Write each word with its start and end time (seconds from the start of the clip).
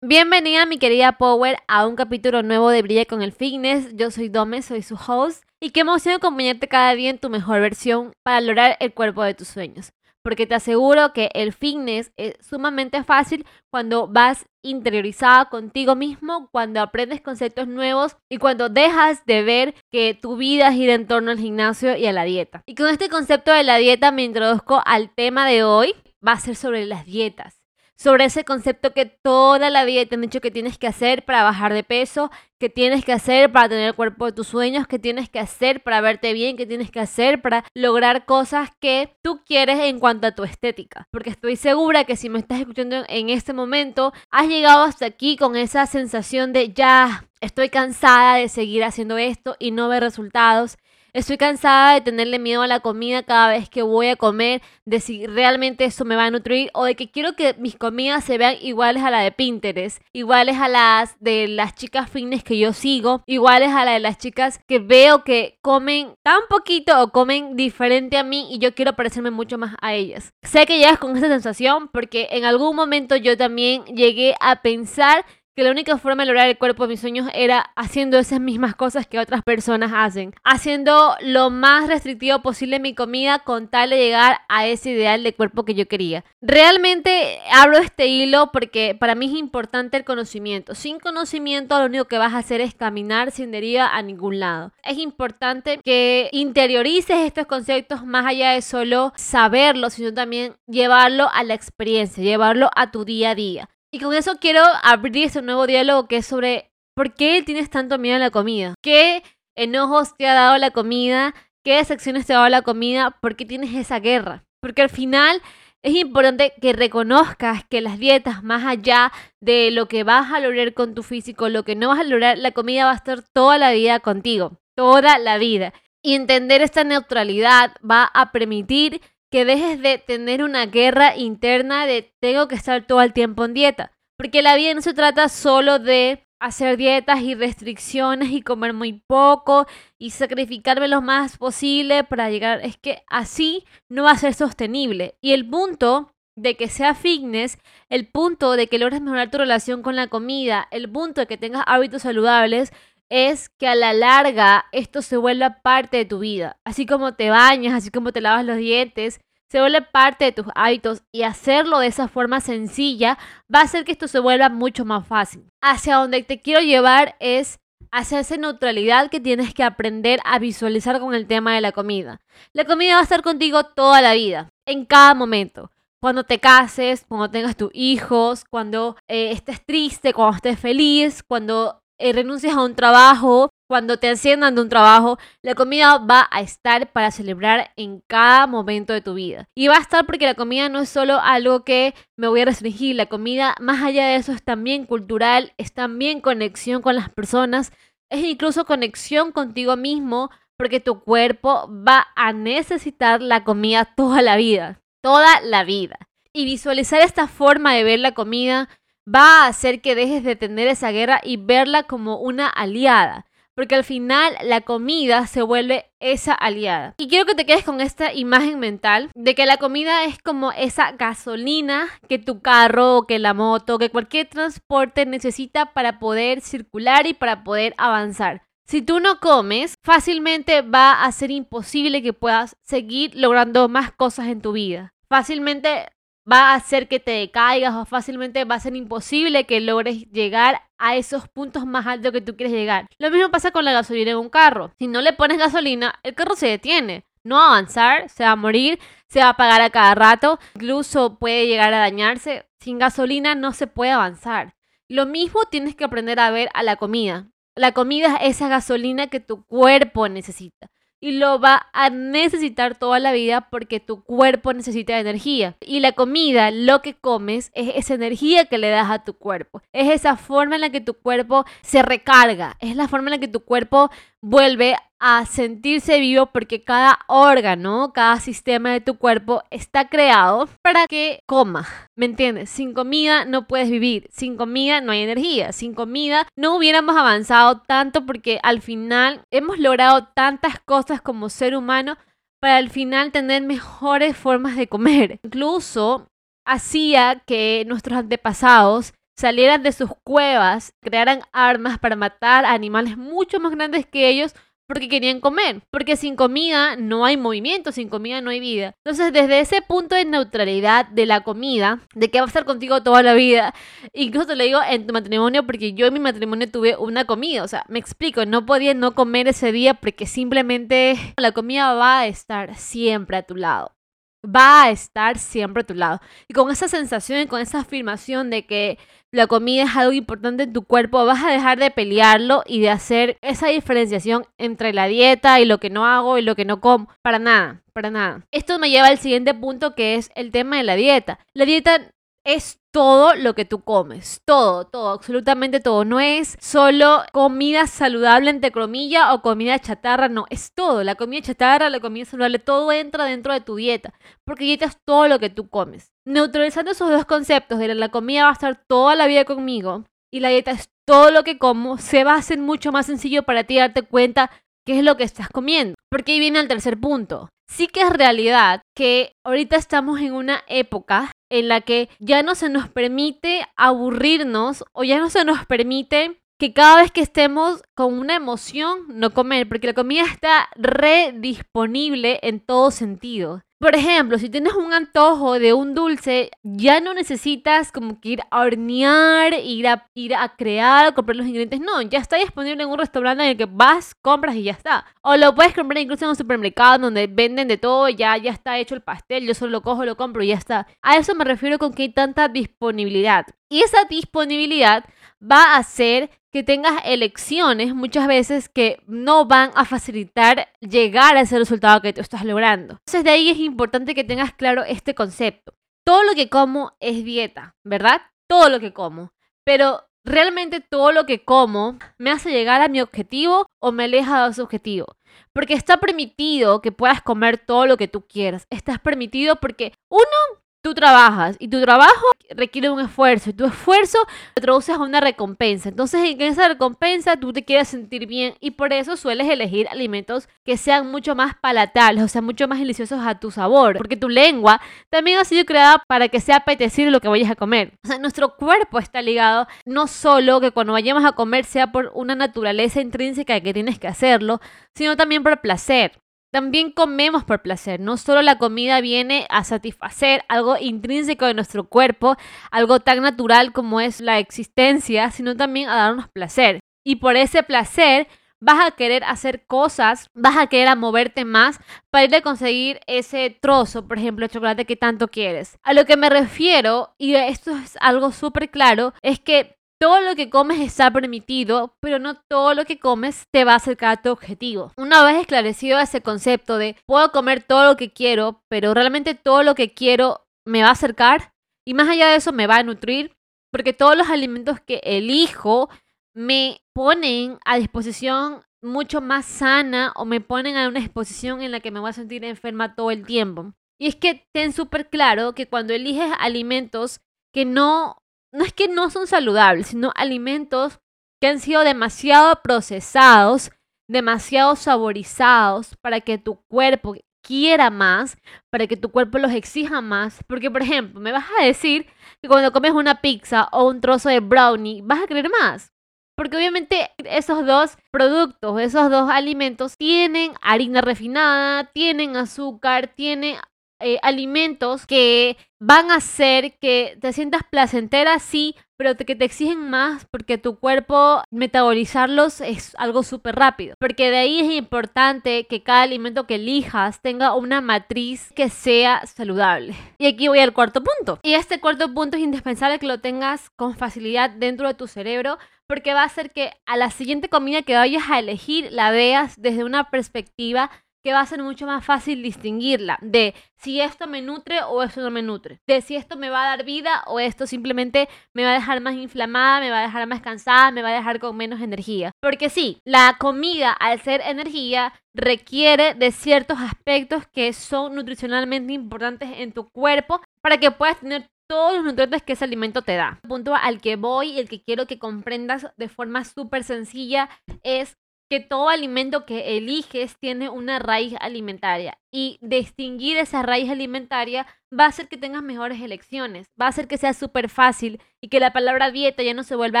Bienvenida 0.00 0.64
mi 0.64 0.78
querida 0.78 1.18
Power 1.18 1.56
a 1.66 1.84
un 1.84 1.96
capítulo 1.96 2.44
nuevo 2.44 2.70
de 2.70 2.82
Brilla 2.82 3.04
con 3.04 3.20
el 3.20 3.32
Fitness. 3.32 3.96
Yo 3.96 4.12
soy 4.12 4.28
Dome, 4.28 4.62
soy 4.62 4.82
su 4.82 4.94
host 4.94 5.42
y 5.58 5.70
qué 5.70 5.80
emoción 5.80 6.14
acompañarte 6.14 6.68
cada 6.68 6.94
día 6.94 7.10
en 7.10 7.18
tu 7.18 7.28
mejor 7.28 7.60
versión 7.60 8.12
para 8.22 8.40
lograr 8.40 8.76
el 8.78 8.94
cuerpo 8.94 9.24
de 9.24 9.34
tus 9.34 9.48
sueños. 9.48 9.90
Porque 10.22 10.46
te 10.46 10.54
aseguro 10.54 11.12
que 11.12 11.30
el 11.34 11.52
fitness 11.52 12.12
es 12.16 12.36
sumamente 12.40 13.02
fácil 13.02 13.44
cuando 13.72 14.06
vas 14.06 14.46
interiorizada 14.62 15.46
contigo 15.46 15.96
mismo, 15.96 16.48
cuando 16.52 16.80
aprendes 16.80 17.20
conceptos 17.20 17.66
nuevos 17.66 18.16
y 18.28 18.36
cuando 18.36 18.68
dejas 18.68 19.26
de 19.26 19.42
ver 19.42 19.74
que 19.90 20.14
tu 20.14 20.36
vida 20.36 20.72
gira 20.72 20.94
en 20.94 21.08
torno 21.08 21.32
al 21.32 21.40
gimnasio 21.40 21.96
y 21.96 22.06
a 22.06 22.12
la 22.12 22.22
dieta. 22.22 22.62
Y 22.66 22.76
con 22.76 22.86
este 22.88 23.08
concepto 23.08 23.52
de 23.52 23.64
la 23.64 23.78
dieta 23.78 24.12
me 24.12 24.22
introduzco 24.22 24.80
al 24.86 25.12
tema 25.12 25.48
de 25.48 25.64
hoy, 25.64 25.92
va 26.24 26.32
a 26.32 26.40
ser 26.40 26.54
sobre 26.54 26.86
las 26.86 27.04
dietas 27.04 27.57
sobre 27.98 28.26
ese 28.26 28.44
concepto 28.44 28.92
que 28.94 29.06
toda 29.06 29.70
la 29.70 29.84
vida 29.84 30.06
te 30.06 30.14
han 30.14 30.20
dicho 30.20 30.40
que 30.40 30.52
tienes 30.52 30.78
que 30.78 30.86
hacer 30.86 31.24
para 31.24 31.42
bajar 31.42 31.74
de 31.74 31.82
peso, 31.82 32.30
que 32.58 32.68
tienes 32.68 33.04
que 33.04 33.12
hacer 33.12 33.50
para 33.50 33.68
tener 33.68 33.88
el 33.88 33.94
cuerpo 33.94 34.26
de 34.26 34.32
tus 34.32 34.46
sueños, 34.46 34.86
que 34.86 35.00
tienes 35.00 35.28
que 35.28 35.40
hacer 35.40 35.82
para 35.82 36.00
verte 36.00 36.32
bien, 36.32 36.56
que 36.56 36.66
tienes 36.66 36.92
que 36.92 37.00
hacer 37.00 37.42
para 37.42 37.64
lograr 37.74 38.24
cosas 38.24 38.70
que 38.78 39.16
tú 39.20 39.42
quieres 39.44 39.80
en 39.80 39.98
cuanto 39.98 40.28
a 40.28 40.34
tu 40.34 40.44
estética. 40.44 41.08
Porque 41.10 41.30
estoy 41.30 41.56
segura 41.56 42.04
que 42.04 42.14
si 42.14 42.28
me 42.28 42.38
estás 42.38 42.60
escuchando 42.60 43.04
en 43.08 43.30
este 43.30 43.52
momento, 43.52 44.12
has 44.30 44.46
llegado 44.46 44.84
hasta 44.84 45.06
aquí 45.06 45.36
con 45.36 45.56
esa 45.56 45.84
sensación 45.86 46.52
de 46.52 46.72
ya, 46.72 47.24
estoy 47.40 47.68
cansada 47.68 48.36
de 48.36 48.48
seguir 48.48 48.84
haciendo 48.84 49.18
esto 49.18 49.56
y 49.58 49.72
no 49.72 49.88
ver 49.88 50.04
resultados 50.04 50.78
Estoy 51.12 51.38
cansada 51.38 51.94
de 51.94 52.00
tenerle 52.02 52.38
miedo 52.38 52.62
a 52.62 52.66
la 52.66 52.80
comida 52.80 53.22
cada 53.22 53.48
vez 53.48 53.68
que 53.70 53.82
voy 53.82 54.08
a 54.08 54.16
comer, 54.16 54.60
de 54.84 55.00
si 55.00 55.26
realmente 55.26 55.84
eso 55.84 56.04
me 56.04 56.16
va 56.16 56.26
a 56.26 56.30
nutrir 56.30 56.70
o 56.74 56.84
de 56.84 56.96
que 56.96 57.10
quiero 57.10 57.34
que 57.34 57.54
mis 57.54 57.76
comidas 57.76 58.24
se 58.24 58.36
vean 58.36 58.56
iguales 58.60 59.02
a 59.02 59.10
la 59.10 59.20
de 59.20 59.32
Pinterest, 59.32 60.02
iguales 60.12 60.58
a 60.58 60.68
las 60.68 61.18
de 61.20 61.48
las 61.48 61.74
chicas 61.74 62.10
fitness 62.10 62.44
que 62.44 62.58
yo 62.58 62.72
sigo, 62.72 63.22
iguales 63.26 63.70
a 63.70 63.84
la 63.84 63.92
de 63.92 64.00
las 64.00 64.18
chicas 64.18 64.60
que 64.66 64.78
veo 64.78 65.24
que 65.24 65.58
comen 65.62 66.14
tan 66.22 66.40
poquito 66.48 67.02
o 67.02 67.10
comen 67.10 67.56
diferente 67.56 68.18
a 68.18 68.22
mí 68.22 68.48
y 68.50 68.58
yo 68.58 68.74
quiero 68.74 68.94
parecerme 68.94 69.30
mucho 69.30 69.56
más 69.56 69.74
a 69.80 69.94
ellas. 69.94 70.34
Sé 70.42 70.66
que 70.66 70.78
llegas 70.78 70.98
con 70.98 71.16
esa 71.16 71.28
sensación 71.28 71.88
porque 71.88 72.28
en 72.32 72.44
algún 72.44 72.76
momento 72.76 73.16
yo 73.16 73.36
también 73.36 73.84
llegué 73.86 74.34
a 74.40 74.62
pensar 74.62 75.24
que 75.58 75.64
la 75.64 75.72
única 75.72 75.98
forma 75.98 76.22
de 76.22 76.28
lograr 76.28 76.48
el 76.48 76.56
cuerpo 76.56 76.84
de 76.84 76.90
mis 76.90 77.00
sueños 77.00 77.28
era 77.34 77.72
haciendo 77.74 78.16
esas 78.16 78.38
mismas 78.38 78.76
cosas 78.76 79.08
que 79.08 79.18
otras 79.18 79.42
personas 79.42 79.90
hacen, 79.92 80.32
haciendo 80.44 81.16
lo 81.20 81.50
más 81.50 81.88
restrictivo 81.88 82.42
posible 82.42 82.78
mi 82.78 82.94
comida 82.94 83.40
con 83.40 83.66
tal 83.66 83.90
de 83.90 83.96
llegar 83.96 84.38
a 84.48 84.68
ese 84.68 84.90
ideal 84.90 85.24
de 85.24 85.34
cuerpo 85.34 85.64
que 85.64 85.74
yo 85.74 85.88
quería. 85.88 86.24
Realmente 86.40 87.40
abro 87.50 87.76
este 87.78 88.06
hilo 88.06 88.52
porque 88.52 88.96
para 88.96 89.16
mí 89.16 89.26
es 89.26 89.36
importante 89.36 89.96
el 89.96 90.04
conocimiento. 90.04 90.76
Sin 90.76 91.00
conocimiento 91.00 91.76
lo 91.80 91.86
único 91.86 92.04
que 92.04 92.18
vas 92.18 92.34
a 92.34 92.38
hacer 92.38 92.60
es 92.60 92.76
caminar 92.76 93.32
sin 93.32 93.50
deriva 93.50 93.96
a 93.96 94.00
ningún 94.00 94.38
lado. 94.38 94.70
Es 94.84 94.96
importante 94.96 95.80
que 95.82 96.28
interiorices 96.30 97.26
estos 97.26 97.46
conceptos 97.46 98.06
más 98.06 98.26
allá 98.26 98.52
de 98.52 98.62
solo 98.62 99.12
saberlo, 99.16 99.90
sino 99.90 100.14
también 100.14 100.54
llevarlo 100.68 101.28
a 101.32 101.42
la 101.42 101.54
experiencia, 101.54 102.22
llevarlo 102.22 102.70
a 102.76 102.92
tu 102.92 103.04
día 103.04 103.30
a 103.30 103.34
día. 103.34 103.68
Y 103.90 104.00
con 104.00 104.14
eso 104.14 104.36
quiero 104.38 104.62
abrir 104.82 105.26
ese 105.26 105.40
nuevo 105.40 105.66
diálogo 105.66 106.08
que 106.08 106.18
es 106.18 106.26
sobre 106.26 106.70
por 106.94 107.14
qué 107.14 107.42
tienes 107.42 107.70
tanto 107.70 107.98
miedo 107.98 108.16
a 108.16 108.18
la 108.20 108.30
comida. 108.30 108.74
¿Qué 108.82 109.22
enojos 109.56 110.14
te 110.16 110.26
ha 110.26 110.34
dado 110.34 110.58
la 110.58 110.72
comida? 110.72 111.34
¿Qué 111.64 111.76
decepciones 111.76 112.26
te 112.26 112.34
ha 112.34 112.36
dado 112.36 112.48
la 112.50 112.62
comida? 112.62 113.16
¿Por 113.22 113.36
qué 113.36 113.46
tienes 113.46 113.74
esa 113.74 113.98
guerra? 113.98 114.44
Porque 114.60 114.82
al 114.82 114.90
final 114.90 115.40
es 115.82 115.94
importante 115.94 116.52
que 116.60 116.72
reconozcas 116.72 117.64
que 117.64 117.80
las 117.80 117.98
dietas, 117.98 118.42
más 118.42 118.64
allá 118.66 119.12
de 119.40 119.70
lo 119.70 119.86
que 119.86 120.04
vas 120.04 120.32
a 120.32 120.40
lograr 120.40 120.74
con 120.74 120.94
tu 120.94 121.02
físico, 121.02 121.48
lo 121.48 121.62
que 121.62 121.76
no 121.76 121.88
vas 121.88 122.00
a 122.00 122.04
lograr, 122.04 122.36
la 122.36 122.50
comida 122.50 122.84
va 122.84 122.92
a 122.92 122.96
estar 122.96 123.22
toda 123.22 123.58
la 123.58 123.70
vida 123.72 124.00
contigo. 124.00 124.58
Toda 124.76 125.18
la 125.18 125.38
vida. 125.38 125.72
Y 126.02 126.14
entender 126.14 126.62
esta 126.62 126.84
neutralidad 126.84 127.72
va 127.88 128.04
a 128.12 128.32
permitir 128.32 129.00
que 129.30 129.44
dejes 129.44 129.80
de 129.80 129.98
tener 129.98 130.42
una 130.42 130.66
guerra 130.66 131.16
interna 131.16 131.86
de 131.86 132.12
tengo 132.20 132.48
que 132.48 132.54
estar 132.54 132.86
todo 132.86 133.02
el 133.02 133.12
tiempo 133.12 133.44
en 133.44 133.54
dieta. 133.54 133.92
Porque 134.16 134.42
la 134.42 134.56
vida 134.56 134.74
no 134.74 134.82
se 134.82 134.94
trata 134.94 135.28
solo 135.28 135.78
de 135.78 136.26
hacer 136.40 136.76
dietas 136.76 137.20
y 137.20 137.34
restricciones 137.34 138.30
y 138.30 138.42
comer 138.42 138.72
muy 138.72 138.92
poco 138.92 139.66
y 139.98 140.10
sacrificarme 140.10 140.88
lo 140.88 141.02
más 141.02 141.36
posible 141.36 142.04
para 142.04 142.30
llegar. 142.30 142.60
Es 142.64 142.76
que 142.76 143.02
así 143.08 143.64
no 143.88 144.04
va 144.04 144.12
a 144.12 144.18
ser 144.18 144.34
sostenible. 144.34 145.16
Y 145.20 145.32
el 145.32 145.48
punto 145.48 146.14
de 146.36 146.56
que 146.56 146.68
sea 146.68 146.94
fitness, 146.94 147.58
el 147.88 148.06
punto 148.06 148.52
de 148.52 148.68
que 148.68 148.78
logres 148.78 149.00
mejorar 149.00 149.30
tu 149.30 149.38
relación 149.38 149.82
con 149.82 149.96
la 149.96 150.06
comida, 150.06 150.68
el 150.70 150.90
punto 150.90 151.20
de 151.20 151.26
que 151.26 151.36
tengas 151.36 151.64
hábitos 151.66 152.02
saludables, 152.02 152.72
es 153.08 153.48
que 153.48 153.66
a 153.68 153.74
la 153.74 153.92
larga 153.92 154.66
esto 154.72 155.02
se 155.02 155.16
vuelva 155.16 155.60
parte 155.62 155.96
de 155.96 156.04
tu 156.04 156.20
vida. 156.20 156.58
Así 156.64 156.86
como 156.86 157.14
te 157.14 157.30
bañas, 157.30 157.74
así 157.74 157.90
como 157.90 158.12
te 158.12 158.20
lavas 158.20 158.44
los 158.44 158.56
dientes, 158.56 159.20
se 159.48 159.60
vuelve 159.60 159.82
parte 159.82 160.26
de 160.26 160.32
tus 160.32 160.46
hábitos 160.54 161.02
y 161.10 161.22
hacerlo 161.22 161.78
de 161.78 161.86
esa 161.86 162.08
forma 162.08 162.40
sencilla 162.40 163.18
va 163.52 163.60
a 163.60 163.64
hacer 163.64 163.84
que 163.84 163.92
esto 163.92 164.06
se 164.06 164.18
vuelva 164.18 164.50
mucho 164.50 164.84
más 164.84 165.06
fácil. 165.06 165.50
Hacia 165.62 165.96
donde 165.96 166.22
te 166.22 166.40
quiero 166.40 166.60
llevar 166.60 167.16
es 167.18 167.58
hacia 167.90 168.20
esa 168.20 168.36
neutralidad 168.36 169.08
que 169.10 169.20
tienes 169.20 169.54
que 169.54 169.64
aprender 169.64 170.20
a 170.24 170.38
visualizar 170.38 171.00
con 171.00 171.14
el 171.14 171.26
tema 171.26 171.54
de 171.54 171.62
la 171.62 171.72
comida. 171.72 172.20
La 172.52 172.64
comida 172.64 172.94
va 172.94 173.00
a 173.00 173.04
estar 173.04 173.22
contigo 173.22 173.64
toda 173.64 174.02
la 174.02 174.12
vida, 174.12 174.50
en 174.66 174.84
cada 174.84 175.14
momento. 175.14 175.70
Cuando 176.00 176.24
te 176.24 176.38
cases, 176.38 177.04
cuando 177.08 177.30
tengas 177.30 177.56
tus 177.56 177.70
hijos, 177.72 178.44
cuando 178.48 178.96
eh, 179.08 179.32
estés 179.32 179.64
triste, 179.64 180.12
cuando 180.12 180.36
estés 180.36 180.58
feliz, 180.60 181.22
cuando 181.22 181.82
eh, 181.98 182.12
renuncias 182.12 182.54
a 182.54 182.62
un 182.62 182.74
trabajo, 182.74 183.50
cuando 183.68 183.98
te 183.98 184.08
asciendan 184.08 184.54
de 184.54 184.62
un 184.62 184.68
trabajo, 184.68 185.18
la 185.42 185.54
comida 185.54 185.98
va 185.98 186.26
a 186.30 186.40
estar 186.40 186.90
para 186.92 187.10
celebrar 187.10 187.72
en 187.76 188.00
cada 188.06 188.46
momento 188.46 188.92
de 188.92 189.02
tu 189.02 189.14
vida. 189.14 189.48
Y 189.54 189.68
va 189.68 189.76
a 189.76 189.80
estar 189.80 190.06
porque 190.06 190.24
la 190.24 190.34
comida 190.34 190.68
no 190.68 190.80
es 190.80 190.88
solo 190.88 191.18
algo 191.20 191.64
que 191.64 191.94
me 192.16 192.28
voy 192.28 192.40
a 192.40 192.46
restringir, 192.46 192.96
la 192.96 193.06
comida 193.06 193.54
más 193.60 193.82
allá 193.82 194.06
de 194.06 194.16
eso 194.16 194.32
es 194.32 194.42
también 194.42 194.86
cultural, 194.86 195.52
es 195.58 195.74
también 195.74 196.20
conexión 196.20 196.80
con 196.80 196.94
las 196.94 197.10
personas, 197.10 197.72
es 198.10 198.24
incluso 198.24 198.64
conexión 198.64 199.32
contigo 199.32 199.76
mismo 199.76 200.30
porque 200.56 200.80
tu 200.80 201.00
cuerpo 201.00 201.70
va 201.70 202.08
a 202.16 202.32
necesitar 202.32 203.20
la 203.20 203.44
comida 203.44 203.92
toda 203.96 204.22
la 204.22 204.36
vida, 204.36 204.80
toda 205.02 205.40
la 205.42 205.64
vida. 205.64 205.98
Y 206.32 206.44
visualizar 206.44 207.00
esta 207.00 207.28
forma 207.28 207.74
de 207.74 207.84
ver 207.84 208.00
la 208.00 208.12
comida 208.12 208.68
va 209.14 209.44
a 209.44 209.46
hacer 209.48 209.80
que 209.80 209.94
dejes 209.94 210.24
de 210.24 210.36
tener 210.36 210.68
esa 210.68 210.90
guerra 210.90 211.20
y 211.22 211.36
verla 211.36 211.84
como 211.84 212.18
una 212.18 212.48
aliada. 212.48 213.26
Porque 213.54 213.74
al 213.74 213.82
final 213.82 214.36
la 214.44 214.60
comida 214.60 215.26
se 215.26 215.42
vuelve 215.42 215.86
esa 215.98 216.32
aliada. 216.32 216.94
Y 216.96 217.08
quiero 217.08 217.26
que 217.26 217.34
te 217.34 217.44
quedes 217.44 217.64
con 217.64 217.80
esta 217.80 218.14
imagen 218.14 218.60
mental 218.60 219.10
de 219.16 219.34
que 219.34 219.46
la 219.46 219.56
comida 219.56 220.04
es 220.04 220.20
como 220.22 220.52
esa 220.52 220.92
gasolina 220.92 221.88
que 222.08 222.20
tu 222.20 222.40
carro, 222.40 223.06
que 223.08 223.18
la 223.18 223.34
moto, 223.34 223.78
que 223.78 223.90
cualquier 223.90 224.28
transporte 224.28 225.06
necesita 225.06 225.72
para 225.72 225.98
poder 225.98 226.40
circular 226.40 227.08
y 227.08 227.14
para 227.14 227.42
poder 227.42 227.74
avanzar. 227.78 228.42
Si 228.64 228.80
tú 228.80 229.00
no 229.00 229.18
comes, 229.18 229.74
fácilmente 229.82 230.62
va 230.62 231.02
a 231.02 231.10
ser 231.10 231.32
imposible 231.32 232.00
que 232.00 232.12
puedas 232.12 232.54
seguir 232.62 233.16
logrando 233.16 233.68
más 233.68 233.90
cosas 233.90 234.28
en 234.28 234.40
tu 234.40 234.52
vida. 234.52 234.94
Fácilmente 235.08 235.86
va 236.30 236.50
a 236.50 236.54
hacer 236.54 236.88
que 236.88 237.00
te 237.00 237.12
decaigas 237.12 237.74
o 237.74 237.84
fácilmente 237.84 238.44
va 238.44 238.56
a 238.56 238.60
ser 238.60 238.76
imposible 238.76 239.44
que 239.44 239.60
logres 239.60 240.10
llegar 240.10 240.62
a 240.76 240.96
esos 240.96 241.28
puntos 241.28 241.66
más 241.66 241.86
altos 241.86 242.12
que 242.12 242.20
tú 242.20 242.36
quieres 242.36 242.54
llegar. 242.54 242.86
Lo 242.98 243.10
mismo 243.10 243.30
pasa 243.30 243.50
con 243.50 243.64
la 243.64 243.72
gasolina 243.72 244.12
en 244.12 244.18
un 244.18 244.28
carro. 244.28 244.72
Si 244.78 244.86
no 244.86 245.00
le 245.00 245.12
pones 245.12 245.38
gasolina, 245.38 245.98
el 246.02 246.14
carro 246.14 246.36
se 246.36 246.46
detiene. 246.46 247.04
No 247.24 247.36
va 247.36 247.44
a 247.44 247.48
avanzar, 247.48 248.08
se 248.08 248.24
va 248.24 248.32
a 248.32 248.36
morir, 248.36 248.78
se 249.08 249.20
va 249.20 249.26
a 249.26 249.30
apagar 249.30 249.60
a 249.60 249.70
cada 249.70 249.94
rato, 249.94 250.38
incluso 250.54 251.18
puede 251.18 251.46
llegar 251.46 251.72
a 251.74 251.78
dañarse. 251.78 252.46
Sin 252.60 252.78
gasolina 252.78 253.34
no 253.34 253.52
se 253.52 253.66
puede 253.66 253.90
avanzar. 253.90 254.54
Lo 254.88 255.06
mismo 255.06 255.40
tienes 255.50 255.74
que 255.74 255.84
aprender 255.84 256.20
a 256.20 256.30
ver 256.30 256.48
a 256.54 256.62
la 256.62 256.76
comida. 256.76 257.26
La 257.54 257.72
comida 257.72 258.16
es 258.16 258.36
esa 258.36 258.48
gasolina 258.48 259.08
que 259.08 259.20
tu 259.20 259.44
cuerpo 259.44 260.08
necesita 260.08 260.70
y 261.00 261.12
lo 261.12 261.38
va 261.40 261.66
a 261.72 261.90
necesitar 261.90 262.76
toda 262.76 262.98
la 262.98 263.12
vida 263.12 263.48
porque 263.50 263.80
tu 263.80 264.02
cuerpo 264.02 264.52
necesita 264.52 264.98
energía. 264.98 265.56
Y 265.60 265.80
la 265.80 265.92
comida, 265.92 266.50
lo 266.50 266.82
que 266.82 266.94
comes, 266.94 267.50
es 267.54 267.72
esa 267.76 267.94
energía 267.94 268.46
que 268.46 268.58
le 268.58 268.68
das 268.68 268.90
a 268.90 269.04
tu 269.04 269.14
cuerpo. 269.14 269.62
Es 269.72 269.90
esa 269.90 270.16
forma 270.16 270.56
en 270.56 270.62
la 270.62 270.70
que 270.70 270.80
tu 270.80 270.94
cuerpo 270.94 271.44
se 271.62 271.82
recarga. 271.82 272.56
Es 272.60 272.76
la 272.76 272.88
forma 272.88 273.08
en 273.08 273.12
la 273.12 273.18
que 273.18 273.28
tu 273.28 273.40
cuerpo 273.40 273.90
vuelve 274.22 274.76
a 275.00 275.24
sentirse 275.26 276.00
vivo 276.00 276.26
porque 276.26 276.62
cada 276.62 276.98
órgano, 277.06 277.92
cada 277.94 278.18
sistema 278.18 278.70
de 278.70 278.80
tu 278.80 278.98
cuerpo 278.98 279.42
está 279.50 279.88
creado 279.88 280.48
para 280.62 280.86
que 280.86 281.20
coma. 281.26 281.68
¿Me 281.96 282.06
entiendes? 282.06 282.50
Sin 282.50 282.74
comida 282.74 283.24
no 283.24 283.46
puedes 283.46 283.70
vivir, 283.70 284.08
sin 284.10 284.36
comida 284.36 284.80
no 284.80 284.92
hay 284.92 285.02
energía, 285.02 285.52
sin 285.52 285.74
comida 285.74 286.26
no 286.36 286.56
hubiéramos 286.56 286.96
avanzado 286.96 287.62
tanto 287.66 288.06
porque 288.06 288.40
al 288.42 288.60
final 288.60 289.22
hemos 289.30 289.58
logrado 289.58 290.08
tantas 290.14 290.58
cosas 290.60 291.00
como 291.00 291.28
ser 291.28 291.56
humano 291.56 291.96
para 292.40 292.56
al 292.56 292.70
final 292.70 293.12
tener 293.12 293.42
mejores 293.42 294.16
formas 294.16 294.56
de 294.56 294.68
comer. 294.68 295.20
Incluso 295.22 296.08
hacía 296.44 297.22
que 297.26 297.64
nuestros 297.68 297.98
antepasados 297.98 298.94
salieran 299.18 299.64
de 299.64 299.72
sus 299.72 299.90
cuevas, 300.04 300.74
crearan 300.80 301.22
armas 301.32 301.78
para 301.80 301.96
matar 301.96 302.44
animales 302.44 302.96
mucho 302.96 303.40
más 303.40 303.52
grandes 303.52 303.84
que 303.84 304.08
ellos 304.08 304.32
porque 304.68 304.88
querían 304.88 305.20
comer, 305.20 305.62
porque 305.70 305.96
sin 305.96 306.14
comida 306.14 306.76
no 306.76 307.04
hay 307.04 307.16
movimiento, 307.16 307.72
sin 307.72 307.88
comida 307.88 308.20
no 308.20 308.30
hay 308.30 308.38
vida. 308.38 308.74
Entonces, 308.84 309.12
desde 309.12 309.40
ese 309.40 309.62
punto 309.62 309.94
de 309.96 310.04
neutralidad 310.04 310.86
de 310.86 311.06
la 311.06 311.22
comida, 311.22 311.80
de 311.94 312.10
que 312.10 312.20
va 312.20 312.26
a 312.26 312.28
estar 312.28 312.44
contigo 312.44 312.82
toda 312.82 313.02
la 313.02 313.14
vida, 313.14 313.54
incluso 313.92 314.26
te 314.28 314.36
lo 314.36 314.44
digo 314.44 314.60
en 314.62 314.86
tu 314.86 314.92
matrimonio, 314.92 315.46
porque 315.46 315.72
yo 315.72 315.86
en 315.86 315.94
mi 315.94 316.00
matrimonio 316.00 316.50
tuve 316.50 316.76
una 316.76 317.06
comida, 317.06 317.42
o 317.42 317.48
sea, 317.48 317.64
me 317.68 317.78
explico, 317.78 318.26
no 318.26 318.44
podía 318.46 318.74
no 318.74 318.94
comer 318.94 319.26
ese 319.26 319.50
día 319.52 319.74
porque 319.74 320.06
simplemente 320.06 320.96
la 321.16 321.32
comida 321.32 321.72
va 321.72 322.00
a 322.00 322.06
estar 322.06 322.54
siempre 322.54 323.16
a 323.16 323.22
tu 323.22 323.36
lado 323.36 323.77
va 324.24 324.64
a 324.64 324.70
estar 324.70 325.18
siempre 325.18 325.62
a 325.62 325.66
tu 325.66 325.74
lado. 325.74 326.00
Y 326.28 326.34
con 326.34 326.50
esa 326.50 326.68
sensación 326.68 327.20
y 327.20 327.26
con 327.26 327.40
esa 327.40 327.60
afirmación 327.60 328.30
de 328.30 328.46
que 328.46 328.78
la 329.10 329.26
comida 329.26 329.62
es 329.62 329.76
algo 329.76 329.92
importante 329.92 330.42
en 330.42 330.52
tu 330.52 330.64
cuerpo, 330.64 331.04
vas 331.06 331.24
a 331.24 331.30
dejar 331.30 331.58
de 331.58 331.70
pelearlo 331.70 332.42
y 332.46 332.60
de 332.60 332.70
hacer 332.70 333.16
esa 333.22 333.48
diferenciación 333.48 334.26
entre 334.36 334.72
la 334.72 334.86
dieta 334.86 335.40
y 335.40 335.46
lo 335.46 335.58
que 335.58 335.70
no 335.70 335.86
hago 335.86 336.18
y 336.18 336.22
lo 336.22 336.36
que 336.36 336.44
no 336.44 336.60
como. 336.60 336.88
Para 337.02 337.18
nada, 337.18 337.62
para 337.72 337.90
nada. 337.90 338.26
Esto 338.30 338.58
me 338.58 338.70
lleva 338.70 338.88
al 338.88 338.98
siguiente 338.98 339.32
punto 339.34 339.74
que 339.74 339.94
es 339.94 340.10
el 340.14 340.30
tema 340.30 340.58
de 340.58 340.64
la 340.64 340.76
dieta. 340.76 341.20
La 341.32 341.46
dieta 341.46 341.90
es 342.24 342.60
todo 342.78 343.16
lo 343.16 343.34
que 343.34 343.44
tú 343.44 343.64
comes, 343.64 344.22
todo, 344.24 344.64
todo, 344.64 344.90
absolutamente 344.90 345.58
todo. 345.58 345.84
No 345.84 345.98
es 345.98 346.36
solo 346.40 347.02
comida 347.12 347.66
saludable 347.66 348.30
entre 348.30 348.52
comillas 348.52 349.06
o 349.10 349.20
comida 349.20 349.58
chatarra, 349.58 350.08
no, 350.08 350.26
es 350.30 350.52
todo. 350.54 350.84
La 350.84 350.94
comida 350.94 351.22
chatarra, 351.22 351.70
la 351.70 351.80
comida 351.80 352.04
saludable, 352.04 352.38
todo 352.38 352.70
entra 352.70 353.06
dentro 353.06 353.32
de 353.32 353.40
tu 353.40 353.56
dieta, 353.56 353.94
porque 354.24 354.44
dieta 354.44 354.66
es 354.66 354.78
todo 354.84 355.08
lo 355.08 355.18
que 355.18 355.28
tú 355.28 355.48
comes. 355.48 355.90
Neutralizando 356.04 356.70
esos 356.70 356.88
dos 356.88 357.04
conceptos 357.04 357.58
de 357.58 357.74
la 357.74 357.88
comida 357.88 358.22
va 358.22 358.30
a 358.30 358.34
estar 358.34 358.64
toda 358.68 358.94
la 358.94 359.08
vida 359.08 359.24
conmigo 359.24 359.84
y 360.12 360.20
la 360.20 360.28
dieta 360.28 360.52
es 360.52 360.70
todo 360.86 361.10
lo 361.10 361.24
que 361.24 361.36
como, 361.36 361.78
se 361.78 362.04
va 362.04 362.14
a 362.14 362.18
hacer 362.18 362.38
mucho 362.38 362.70
más 362.70 362.86
sencillo 362.86 363.24
para 363.24 363.42
ti 363.42 363.58
darte 363.58 363.82
cuenta 363.82 364.30
qué 364.68 364.78
es 364.78 364.84
lo 364.84 364.98
que 364.98 365.04
estás 365.04 365.30
comiendo. 365.30 365.76
Porque 365.90 366.12
ahí 366.12 366.20
viene 366.20 366.40
el 366.40 366.46
tercer 366.46 366.78
punto. 366.78 367.30
Sí 367.50 367.68
que 367.68 367.80
es 367.80 367.88
realidad 367.88 368.60
que 368.76 369.12
ahorita 369.24 369.56
estamos 369.56 369.98
en 370.00 370.12
una 370.12 370.44
época 370.46 371.10
en 371.30 371.48
la 371.48 371.62
que 371.62 371.88
ya 371.98 372.22
no 372.22 372.34
se 372.34 372.50
nos 372.50 372.68
permite 372.68 373.46
aburrirnos 373.56 374.64
o 374.74 374.84
ya 374.84 374.98
no 374.98 375.08
se 375.08 375.24
nos 375.24 375.46
permite 375.46 376.20
que 376.38 376.52
cada 376.52 376.82
vez 376.82 376.92
que 376.92 377.00
estemos 377.00 377.62
con 377.74 377.98
una 377.98 378.16
emoción 378.16 378.80
no 378.88 379.14
comer, 379.14 379.48
porque 379.48 379.68
la 379.68 379.72
comida 379.72 380.04
está 380.04 380.50
redisponible 380.54 382.20
en 382.22 382.38
todo 382.38 382.70
sentido. 382.70 383.40
Por 383.58 383.74
ejemplo, 383.74 384.20
si 384.20 384.30
tienes 384.30 384.54
un 384.54 384.72
antojo 384.72 385.36
de 385.40 385.52
un 385.52 385.74
dulce, 385.74 386.30
ya 386.44 386.78
no 386.78 386.94
necesitas 386.94 387.72
como 387.72 388.00
que 388.00 388.10
ir 388.10 388.20
a 388.30 388.42
hornear, 388.42 389.34
ir 389.34 389.66
a, 389.66 389.90
ir 389.94 390.14
a 390.14 390.28
crear, 390.36 390.94
comprar 390.94 391.16
los 391.16 391.26
ingredientes. 391.26 391.58
No, 391.60 391.82
ya 391.82 391.98
está 391.98 392.18
disponible 392.18 392.62
en 392.62 392.68
un 392.68 392.78
restaurante 392.78 393.24
en 393.24 393.30
el 393.30 393.36
que 393.36 393.46
vas, 393.46 393.96
compras 393.96 394.36
y 394.36 394.44
ya 394.44 394.52
está. 394.52 394.86
O 395.02 395.16
lo 395.16 395.34
puedes 395.34 395.54
comprar 395.54 395.82
incluso 395.82 396.04
en 396.04 396.10
un 396.10 396.16
supermercado 396.16 396.78
donde 396.78 397.08
venden 397.08 397.48
de 397.48 397.58
todo, 397.58 397.88
ya, 397.88 398.16
ya 398.16 398.30
está 398.30 398.58
hecho 398.58 398.76
el 398.76 398.80
pastel, 398.80 399.26
yo 399.26 399.34
solo 399.34 399.50
lo 399.50 399.62
cojo, 399.62 399.84
lo 399.84 399.96
compro 399.96 400.22
y 400.22 400.28
ya 400.28 400.36
está. 400.36 400.68
A 400.80 400.96
eso 400.96 401.16
me 401.16 401.24
refiero 401.24 401.58
con 401.58 401.74
que 401.74 401.82
hay 401.82 401.88
tanta 401.88 402.28
disponibilidad. 402.28 403.26
Y 403.48 403.62
esa 403.62 403.84
disponibilidad 403.90 404.84
va 405.20 405.54
a 405.54 405.56
hacer 405.56 406.10
que 406.30 406.42
tengas 406.42 406.80
elecciones 406.84 407.74
muchas 407.74 408.06
veces 408.06 408.48
que 408.48 408.82
no 408.86 409.24
van 409.24 409.50
a 409.54 409.64
facilitar 409.64 410.48
llegar 410.60 411.16
a 411.16 411.22
ese 411.22 411.38
resultado 411.38 411.80
que 411.80 411.92
tú 411.92 412.00
estás 412.00 412.24
logrando. 412.24 412.74
Entonces 412.74 413.04
de 413.04 413.10
ahí 413.10 413.30
es 413.30 413.38
importante 413.38 413.94
que 413.94 414.04
tengas 414.04 414.34
claro 414.34 414.62
este 414.64 414.94
concepto. 414.94 415.54
Todo 415.84 416.04
lo 416.04 416.14
que 416.14 416.28
como 416.28 416.76
es 416.80 417.04
dieta, 417.04 417.56
¿verdad? 417.64 418.02
Todo 418.28 418.50
lo 418.50 418.60
que 418.60 418.72
como. 418.74 419.12
Pero 419.44 419.84
realmente 420.04 420.60
todo 420.60 420.92
lo 420.92 421.06
que 421.06 421.24
como 421.24 421.78
me 421.96 422.10
hace 422.10 422.30
llegar 422.30 422.60
a 422.60 422.68
mi 422.68 422.80
objetivo 422.80 423.46
o 423.60 423.72
me 423.72 423.84
aleja 423.84 424.24
de 424.24 424.30
ese 424.30 424.42
objetivo. 424.42 424.86
Porque 425.32 425.54
está 425.54 425.78
permitido 425.78 426.60
que 426.60 426.72
puedas 426.72 427.00
comer 427.02 427.38
todo 427.38 427.66
lo 427.66 427.76
que 427.76 427.88
tú 427.88 428.06
quieras. 428.06 428.46
Estás 428.50 428.78
permitido 428.78 429.36
porque 429.36 429.72
uno 429.88 430.42
tú 430.68 430.74
trabajas 430.74 431.36
y 431.38 431.48
tu 431.48 431.62
trabajo 431.62 432.06
requiere 432.30 432.68
un 432.68 432.80
esfuerzo 432.80 433.30
y 433.30 433.32
tu 433.32 433.46
esfuerzo 433.46 433.98
te 434.34 434.42
traduces 434.42 434.76
a 434.76 434.80
una 434.80 435.00
recompensa. 435.00 435.70
Entonces 435.70 436.02
en 436.04 436.20
esa 436.20 436.46
recompensa 436.46 437.16
tú 437.16 437.32
te 437.32 437.42
quieres 437.42 437.68
sentir 437.68 438.06
bien 438.06 438.34
y 438.38 438.50
por 438.50 438.74
eso 438.74 438.98
sueles 438.98 439.30
elegir 439.30 439.66
alimentos 439.68 440.28
que 440.44 440.58
sean 440.58 440.90
mucho 440.90 441.14
más 441.14 441.34
palatables, 441.40 442.04
o 442.04 442.08
sea, 442.08 442.20
mucho 442.20 442.48
más 442.48 442.58
deliciosos 442.58 443.00
a 443.02 443.18
tu 443.18 443.30
sabor, 443.30 443.78
porque 443.78 443.96
tu 443.96 444.10
lengua 444.10 444.60
también 444.90 445.18
ha 445.18 445.24
sido 445.24 445.46
creada 445.46 445.82
para 445.88 446.08
que 446.08 446.20
sea 446.20 446.36
apetecible 446.36 446.90
lo 446.90 447.00
que 447.00 447.08
vayas 447.08 447.30
a 447.30 447.36
comer. 447.36 447.72
O 447.82 447.88
sea, 447.88 447.98
nuestro 447.98 448.36
cuerpo 448.36 448.78
está 448.78 449.00
ligado 449.00 449.46
no 449.64 449.86
solo 449.86 450.40
que 450.42 450.50
cuando 450.50 450.74
vayamos 450.74 451.06
a 451.06 451.12
comer 451.12 451.46
sea 451.46 451.72
por 451.72 451.90
una 451.94 452.14
naturaleza 452.14 452.82
intrínseca 452.82 453.32
de 453.32 453.42
que 453.42 453.54
tienes 453.54 453.78
que 453.78 453.88
hacerlo, 453.88 454.40
sino 454.74 454.96
también 454.98 455.22
por 455.22 455.40
placer. 455.40 455.92
También 456.30 456.72
comemos 456.72 457.24
por 457.24 457.40
placer, 457.40 457.80
no 457.80 457.96
solo 457.96 458.20
la 458.20 458.36
comida 458.36 458.82
viene 458.82 459.26
a 459.30 459.44
satisfacer 459.44 460.24
algo 460.28 460.56
intrínseco 460.60 461.24
de 461.24 461.32
nuestro 461.32 461.68
cuerpo, 461.68 462.16
algo 462.50 462.80
tan 462.80 463.00
natural 463.00 463.52
como 463.52 463.80
es 463.80 464.00
la 464.00 464.18
existencia, 464.18 465.10
sino 465.10 465.36
también 465.36 465.70
a 465.70 465.76
darnos 465.76 466.08
placer. 466.08 466.60
Y 466.84 466.96
por 466.96 467.16
ese 467.16 467.42
placer 467.42 468.08
vas 468.40 468.66
a 468.66 468.70
querer 468.72 469.04
hacer 469.04 469.46
cosas, 469.46 470.10
vas 470.14 470.36
a 470.36 470.46
querer 470.46 470.76
moverte 470.76 471.24
más 471.24 471.58
para 471.90 472.04
ir 472.04 472.14
a 472.14 472.20
conseguir 472.20 472.80
ese 472.86 473.36
trozo, 473.40 473.88
por 473.88 473.98
ejemplo, 473.98 474.26
de 474.26 474.32
chocolate 474.32 474.64
que 474.64 474.76
tanto 474.76 475.08
quieres. 475.08 475.58
A 475.62 475.72
lo 475.72 475.86
que 475.86 475.96
me 475.96 476.10
refiero, 476.10 476.94
y 476.98 477.14
esto 477.14 477.56
es 477.56 477.76
algo 477.80 478.12
súper 478.12 478.50
claro, 478.50 478.92
es 479.02 479.18
que 479.18 479.57
todo 479.78 480.00
lo 480.00 480.16
que 480.16 480.30
comes 480.30 480.60
está 480.60 480.90
permitido, 480.90 481.76
pero 481.80 481.98
no 481.98 482.14
todo 482.14 482.54
lo 482.54 482.64
que 482.64 482.78
comes 482.78 483.26
te 483.32 483.44
va 483.44 483.52
a 483.52 483.56
acercar 483.56 483.98
a 483.98 484.02
tu 484.02 484.10
objetivo. 484.10 484.72
Una 484.76 485.04
vez 485.04 485.16
esclarecido 485.16 485.78
ese 485.78 486.02
concepto 486.02 486.58
de 486.58 486.76
puedo 486.86 487.10
comer 487.12 487.42
todo 487.42 487.64
lo 487.64 487.76
que 487.76 487.92
quiero, 487.92 488.42
pero 488.48 488.74
realmente 488.74 489.14
todo 489.14 489.42
lo 489.42 489.54
que 489.54 489.72
quiero 489.74 490.26
me 490.44 490.62
va 490.62 490.68
a 490.68 490.72
acercar 490.72 491.32
y 491.64 491.74
más 491.74 491.88
allá 491.88 492.08
de 492.08 492.16
eso 492.16 492.32
me 492.32 492.46
va 492.46 492.56
a 492.56 492.62
nutrir, 492.62 493.14
porque 493.52 493.72
todos 493.72 493.96
los 493.96 494.08
alimentos 494.08 494.58
que 494.60 494.80
elijo 494.84 495.68
me 496.14 496.62
ponen 496.72 497.38
a 497.44 497.58
disposición 497.58 498.42
mucho 498.62 499.00
más 499.00 499.26
sana 499.26 499.92
o 499.94 500.04
me 500.04 500.20
ponen 500.20 500.56
a 500.56 500.66
una 500.66 500.80
disposición 500.80 501.42
en 501.42 501.52
la 501.52 501.60
que 501.60 501.70
me 501.70 501.78
voy 501.78 501.90
a 501.90 501.92
sentir 501.92 502.24
enferma 502.24 502.74
todo 502.74 502.90
el 502.90 503.06
tiempo. 503.06 503.52
Y 503.78 503.86
es 503.86 503.96
que 503.96 504.26
ten 504.32 504.52
súper 504.52 504.88
claro 504.88 505.34
que 505.34 505.46
cuando 505.46 505.74
eliges 505.74 506.10
alimentos 506.18 507.00
que 507.32 507.44
no 507.44 508.02
no 508.32 508.44
es 508.44 508.52
que 508.52 508.68
no 508.68 508.90
son 508.90 509.06
saludables, 509.06 509.68
sino 509.68 509.92
alimentos 509.94 510.80
que 511.20 511.28
han 511.28 511.40
sido 511.40 511.62
demasiado 511.62 512.40
procesados, 512.42 513.50
demasiado 513.88 514.56
saborizados 514.56 515.76
para 515.80 516.00
que 516.00 516.18
tu 516.18 516.36
cuerpo 516.48 516.94
quiera 517.22 517.70
más, 517.70 518.16
para 518.50 518.66
que 518.66 518.76
tu 518.76 518.90
cuerpo 518.90 519.18
los 519.18 519.32
exija 519.32 519.80
más. 519.80 520.22
Porque, 520.26 520.50
por 520.50 520.62
ejemplo, 520.62 521.00
me 521.00 521.12
vas 521.12 521.26
a 521.38 521.44
decir 521.44 521.86
que 522.22 522.28
cuando 522.28 522.52
comes 522.52 522.72
una 522.72 523.00
pizza 523.00 523.48
o 523.52 523.68
un 523.68 523.80
trozo 523.80 524.08
de 524.08 524.20
brownie, 524.20 524.82
vas 524.82 525.02
a 525.02 525.06
querer 525.06 525.30
más. 525.40 525.72
Porque 526.16 526.36
obviamente 526.36 526.90
esos 527.04 527.46
dos 527.46 527.76
productos, 527.92 528.60
esos 528.60 528.90
dos 528.90 529.08
alimentos 529.08 529.76
tienen 529.76 530.32
harina 530.42 530.80
refinada, 530.80 531.64
tienen 531.64 532.16
azúcar, 532.16 532.88
tienen 532.88 533.36
eh, 533.80 533.98
alimentos 534.02 534.86
que 534.86 535.36
van 535.60 535.90
a 535.90 535.96
hacer 535.96 536.58
que 536.58 536.96
te 537.00 537.12
sientas 537.12 537.42
placentera, 537.50 538.18
sí, 538.18 538.54
pero 538.76 538.96
que 538.96 539.16
te 539.16 539.24
exigen 539.24 539.70
más 539.70 540.06
porque 540.10 540.38
tu 540.38 540.58
cuerpo 540.58 541.22
metabolizarlos 541.30 542.40
es 542.40 542.74
algo 542.78 543.02
súper 543.02 543.34
rápido. 543.34 543.74
Porque 543.80 544.10
de 544.10 544.18
ahí 544.18 544.40
es 544.40 544.52
importante 544.52 545.46
que 545.48 545.62
cada 545.62 545.82
alimento 545.82 546.26
que 546.26 546.36
elijas 546.36 547.02
tenga 547.02 547.34
una 547.34 547.60
matriz 547.60 548.32
que 548.34 548.48
sea 548.48 549.04
saludable. 549.06 549.74
Y 549.98 550.06
aquí 550.06 550.28
voy 550.28 550.38
al 550.38 550.52
cuarto 550.52 550.82
punto. 550.82 551.18
Y 551.22 551.34
este 551.34 551.60
cuarto 551.60 551.92
punto 551.92 552.16
es 552.16 552.22
indispensable 552.22 552.78
que 552.78 552.86
lo 552.86 553.00
tengas 553.00 553.50
con 553.50 553.76
facilidad 553.76 554.30
dentro 554.30 554.68
de 554.68 554.74
tu 554.74 554.86
cerebro 554.86 555.38
porque 555.66 555.92
va 555.92 556.02
a 556.02 556.06
hacer 556.06 556.30
que 556.30 556.52
a 556.64 556.76
la 556.76 556.90
siguiente 556.90 557.28
comida 557.28 557.62
que 557.62 557.76
vayas 557.76 558.04
a 558.08 558.18
elegir 558.18 558.68
la 558.72 558.90
veas 558.90 559.34
desde 559.36 559.64
una 559.64 559.90
perspectiva 559.90 560.70
que 561.08 561.14
va 561.14 561.20
a 561.20 561.26
ser 561.26 561.42
mucho 561.42 561.64
más 561.64 561.82
fácil 561.86 562.22
distinguirla 562.22 562.98
de 563.00 563.34
si 563.56 563.80
esto 563.80 564.06
me 564.06 564.20
nutre 564.20 564.62
o 564.62 564.82
esto 564.82 565.00
no 565.00 565.10
me 565.10 565.22
nutre, 565.22 565.58
de 565.66 565.80
si 565.80 565.96
esto 565.96 566.18
me 566.18 566.28
va 566.28 566.42
a 566.42 566.56
dar 566.56 566.66
vida 566.66 567.02
o 567.06 567.18
esto 567.18 567.46
simplemente 567.46 568.10
me 568.34 568.44
va 568.44 568.50
a 568.50 568.52
dejar 568.52 568.82
más 568.82 568.94
inflamada, 568.94 569.60
me 569.60 569.70
va 569.70 569.78
a 569.78 569.86
dejar 569.86 570.06
más 570.06 570.20
cansada, 570.20 570.70
me 570.70 570.82
va 570.82 570.90
a 570.90 570.96
dejar 570.96 571.18
con 571.18 571.34
menos 571.34 571.62
energía. 571.62 572.12
Porque 572.20 572.50
sí, 572.50 572.82
la 572.84 573.16
comida 573.18 573.72
al 573.72 574.02
ser 574.02 574.20
energía 574.20 574.92
requiere 575.14 575.94
de 575.94 576.12
ciertos 576.12 576.58
aspectos 576.60 577.26
que 577.32 577.54
son 577.54 577.94
nutricionalmente 577.94 578.74
importantes 578.74 579.30
en 579.38 579.52
tu 579.52 579.70
cuerpo 579.70 580.20
para 580.42 580.58
que 580.58 580.72
puedas 580.72 581.00
tener 581.00 581.26
todos 581.48 581.76
los 581.76 581.84
nutrientes 581.84 582.22
que 582.22 582.34
ese 582.34 582.44
alimento 582.44 582.82
te 582.82 582.96
da. 582.96 583.18
El 583.22 583.30
punto 583.30 583.54
al 583.54 583.80
que 583.80 583.96
voy 583.96 584.32
y 584.32 584.40
el 584.40 584.50
que 584.50 584.60
quiero 584.60 584.86
que 584.86 584.98
comprendas 584.98 585.68
de 585.78 585.88
forma 585.88 586.24
súper 586.24 586.64
sencilla 586.64 587.30
es 587.62 587.96
que 588.28 588.40
todo 588.40 588.68
alimento 588.68 589.24
que 589.24 589.56
eliges 589.56 590.18
tiene 590.18 590.50
una 590.50 590.78
raíz 590.78 591.14
alimentaria 591.20 591.98
y 592.12 592.38
distinguir 592.42 593.16
esa 593.16 593.42
raíz 593.42 593.70
alimentaria 593.70 594.46
va 594.78 594.84
a 594.84 594.88
hacer 594.88 595.08
que 595.08 595.16
tengas 595.16 595.42
mejores 595.42 595.80
elecciones, 595.80 596.48
va 596.60 596.66
a 596.66 596.68
hacer 596.68 596.88
que 596.88 596.98
sea 596.98 597.14
súper 597.14 597.48
fácil 597.48 598.00
y 598.20 598.28
que 598.28 598.40
la 598.40 598.52
palabra 598.52 598.90
dieta 598.90 599.22
ya 599.22 599.32
no 599.32 599.44
se 599.44 599.56
vuelva 599.56 599.80